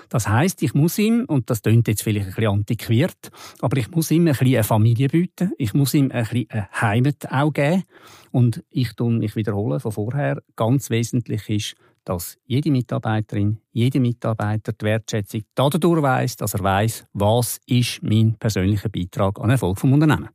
Das 0.10 0.28
heißt, 0.28 0.62
ich 0.64 0.74
muss 0.74 0.98
ihm, 0.98 1.26
und 1.28 1.50
das 1.50 1.62
klingt 1.62 1.88
jetzt 1.88 2.04
vielleicht 2.04 2.28
ein 2.28 2.34
bisschen 2.34 2.52
antiquiert, 2.52 3.32
aber 3.62 3.78
ich 3.78 3.90
muss 3.92 4.12
ihm 4.12 4.28
ein 4.28 4.34
bisschen 4.34 4.56
eine 4.56 4.64
Familie 4.64 5.08
bieten, 5.08 5.52
ich 5.58 5.74
muss 5.74 5.94
ihm 5.94 6.12
ein 6.12 6.24
bisschen 6.24 6.50
eine 6.50 6.68
Heimat 6.82 7.32
auch 7.32 7.52
geben. 7.52 7.84
Und 8.32 8.64
ich 8.70 8.94
tue 8.94 9.12
mich 9.12 9.36
wiederholen 9.36 9.80
von 9.80 9.92
vorher, 9.92 10.42
ganz 10.56 10.90
wesentlich 10.90 11.50
ist, 11.50 11.76
dass 12.04 12.38
jede 12.46 12.72
Mitarbeiterin, 12.72 13.60
jede 13.72 14.00
Mitarbeiter 14.00 14.72
die 14.72 14.86
Wertschätzung 14.86 15.42
dadurch 15.56 16.02
weiss, 16.02 16.38
dass 16.38 16.54
er 16.54 16.64
weiss, 16.64 17.06
was 17.14 17.60
ist 17.66 18.02
mein 18.02 18.36
persönlicher 18.40 18.90
Beitrag 18.90 19.40
an 19.40 19.50
Erfolg 19.50 19.78
vom 19.80 19.94
Unternehmen. 19.94 20.30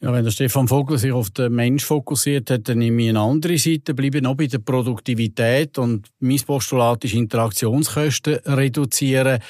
Ja, 0.00 0.12
wenn 0.12 0.22
der 0.22 0.30
Stefan 0.30 0.68
Vogel 0.68 0.96
sich 0.96 1.10
auf 1.10 1.30
den 1.30 1.52
Mensch 1.52 1.84
fokussiert 1.84 2.52
hat, 2.52 2.68
dann 2.68 2.78
nehme 2.78 3.02
ich 3.02 3.08
eine 3.08 3.18
andere 3.18 3.58
Seite, 3.58 3.94
bleibe 3.94 4.22
noch 4.22 4.36
bei 4.36 4.46
der 4.46 4.60
Produktivität 4.60 5.76
und 5.76 6.06
mein 6.20 6.38
Postulat 6.38 7.04
ist 7.04 7.14
Interaktionskosten 7.14 8.34
reduzieren. 8.44 9.40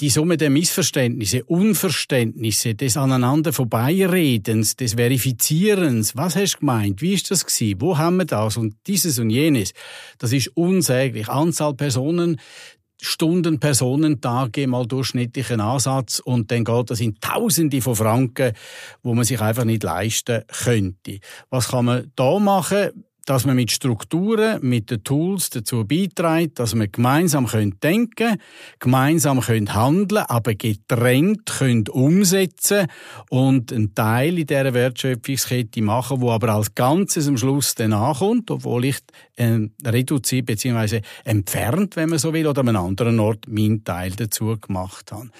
Die 0.00 0.10
Summe 0.10 0.36
der 0.36 0.50
Missverständnisse, 0.50 1.42
Unverständnisse, 1.46 2.76
des 2.76 2.96
aneinander 2.96 3.52
Vorbeiredens, 3.52 4.76
des 4.76 4.94
Verifizierens, 4.94 6.14
was 6.14 6.36
hast 6.36 6.56
du 6.56 6.58
gemeint, 6.58 7.02
wie 7.02 7.14
ist 7.14 7.30
das 7.32 7.44
gewesen, 7.44 7.80
wo 7.80 7.98
haben 7.98 8.18
wir 8.18 8.26
das? 8.26 8.58
Und 8.58 8.76
dieses 8.86 9.18
und 9.18 9.30
jenes, 9.30 9.72
das 10.18 10.32
ist 10.32 10.48
unsäglich. 10.54 11.28
Anzahl 11.28 11.74
Personen, 11.74 12.38
Stunden, 13.00 13.60
Personentage 13.60 14.66
mal 14.66 14.86
durchschnittlichen 14.86 15.60
Ansatz 15.60 16.18
und 16.18 16.50
dann 16.50 16.64
geht 16.64 16.90
das 16.90 17.00
in 17.00 17.20
Tausende 17.20 17.80
von 17.82 17.96
Franken, 17.96 18.52
wo 19.02 19.14
man 19.14 19.24
sich 19.24 19.40
einfach 19.40 19.64
nicht 19.64 19.82
leisten 19.82 20.44
könnte. 20.64 21.20
Was 21.50 21.68
kann 21.68 21.84
man 21.84 22.12
da 22.16 22.38
machen? 22.38 23.04
Dass 23.26 23.44
man 23.44 23.56
mit 23.56 23.72
Strukturen, 23.72 24.60
mit 24.62 24.90
den 24.90 25.02
Tools 25.02 25.50
dazu 25.50 25.84
beiträgt, 25.84 26.60
dass 26.60 26.74
wir 26.74 26.86
gemeinsam 26.86 27.46
denken 27.46 28.14
können, 28.14 28.40
gemeinsam 28.78 29.46
handeln 29.46 29.66
können 29.66 30.26
aber 30.28 30.54
getrennt 30.54 31.44
können 31.46 31.88
umsetzen 31.88 32.86
und 33.28 33.72
einen 33.72 33.94
Teil 33.94 34.38
in 34.38 34.46
dieser 34.46 34.72
Wertschöpfungskette 34.72 35.82
machen, 35.82 36.20
wo 36.20 36.30
aber 36.30 36.50
als 36.50 36.74
Ganzes 36.74 37.26
am 37.26 37.36
Schluss 37.36 37.74
dann 37.74 37.92
ankommt, 37.92 38.50
obwohl 38.50 38.84
ich 38.84 38.98
äh, 39.34 39.58
reduziert 39.84 40.46
bzw. 40.46 41.00
entfernt, 41.24 41.96
wenn 41.96 42.10
man 42.10 42.20
so 42.20 42.32
will, 42.32 42.46
oder 42.46 42.60
an 42.60 42.68
einem 42.68 42.84
anderen 42.84 43.18
Ort 43.18 43.48
meinen 43.48 43.82
Teil 43.82 44.12
dazu 44.12 44.56
gemacht 44.56 45.10
habe. 45.10 45.30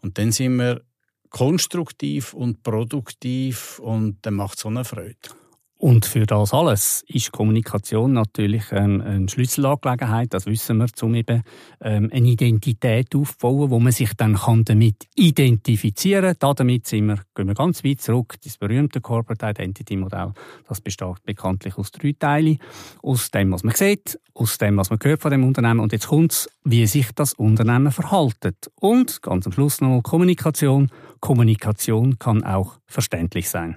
Und 0.00 0.16
dann 0.16 0.30
sind 0.30 0.56
wir 0.56 0.82
konstruktiv 1.30 2.34
und 2.34 2.62
produktiv 2.62 3.80
und 3.80 4.18
dann 4.22 4.34
macht 4.34 4.58
es 4.58 4.62
so 4.62 4.68
eine 4.68 4.84
Freude. 4.84 5.41
Und 5.84 6.06
für 6.06 6.26
das 6.26 6.54
alles 6.54 7.02
ist 7.08 7.32
Kommunikation 7.32 8.12
natürlich 8.12 8.66
ähm, 8.70 9.00
eine 9.00 9.28
Schlüsselangelegenheit, 9.28 10.32
das 10.32 10.46
wissen 10.46 10.78
wir, 10.78 10.86
um 11.02 11.12
eben 11.16 11.42
ähm, 11.80 12.08
eine 12.12 12.28
Identität 12.28 13.12
aufzubauen, 13.16 13.68
wo 13.68 13.80
man 13.80 13.90
sich 13.90 14.14
dann 14.14 14.36
kann 14.36 14.62
damit 14.62 15.08
identifizieren 15.16 16.36
kann. 16.38 16.54
Damit 16.54 16.86
sind 16.86 17.06
wir, 17.06 17.18
gehen 17.34 17.48
wir 17.48 17.54
ganz 17.54 17.82
weit 17.82 18.00
zurück, 18.00 18.36
das 18.44 18.58
berühmte 18.58 19.00
Corporate 19.00 19.44
Identity 19.44 19.96
Modell, 19.96 20.30
das 20.68 20.80
besteht 20.80 21.24
bekanntlich 21.24 21.76
aus 21.76 21.90
drei 21.90 22.14
Teilen. 22.16 22.60
Aus 23.02 23.32
dem, 23.32 23.50
was 23.50 23.64
man 23.64 23.74
sieht, 23.74 24.20
aus 24.34 24.58
dem, 24.58 24.76
was 24.76 24.90
man 24.90 25.00
hört 25.02 25.20
von 25.20 25.32
dem 25.32 25.42
Unternehmen 25.42 25.80
und 25.80 25.90
jetzt 25.90 26.06
kommt 26.06 26.48
wie 26.62 26.86
sich 26.86 27.10
das 27.12 27.32
Unternehmen 27.32 27.90
verhaltet. 27.90 28.70
Und 28.76 29.20
ganz 29.20 29.46
am 29.46 29.52
Schluss 29.52 29.80
noch 29.80 30.00
Kommunikation. 30.02 30.92
Kommunikation 31.18 32.20
kann 32.20 32.44
auch 32.44 32.78
verständlich 32.86 33.50
sein. 33.50 33.74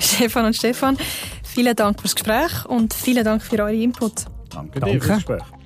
Stefan 0.00 0.46
und 0.46 0.56
Stefan, 0.56 0.96
vielen 1.44 1.76
Dank 1.76 2.00
fürs 2.00 2.14
Gespräch 2.14 2.64
und 2.66 2.94
vielen 2.94 3.24
Dank 3.24 3.42
für 3.42 3.58
eure 3.58 3.74
Input. 3.74 4.24
Danke 4.48 4.80
dir 4.80 4.86
Danke. 4.86 5.00
fürs 5.00 5.16
Gespräch. 5.18 5.59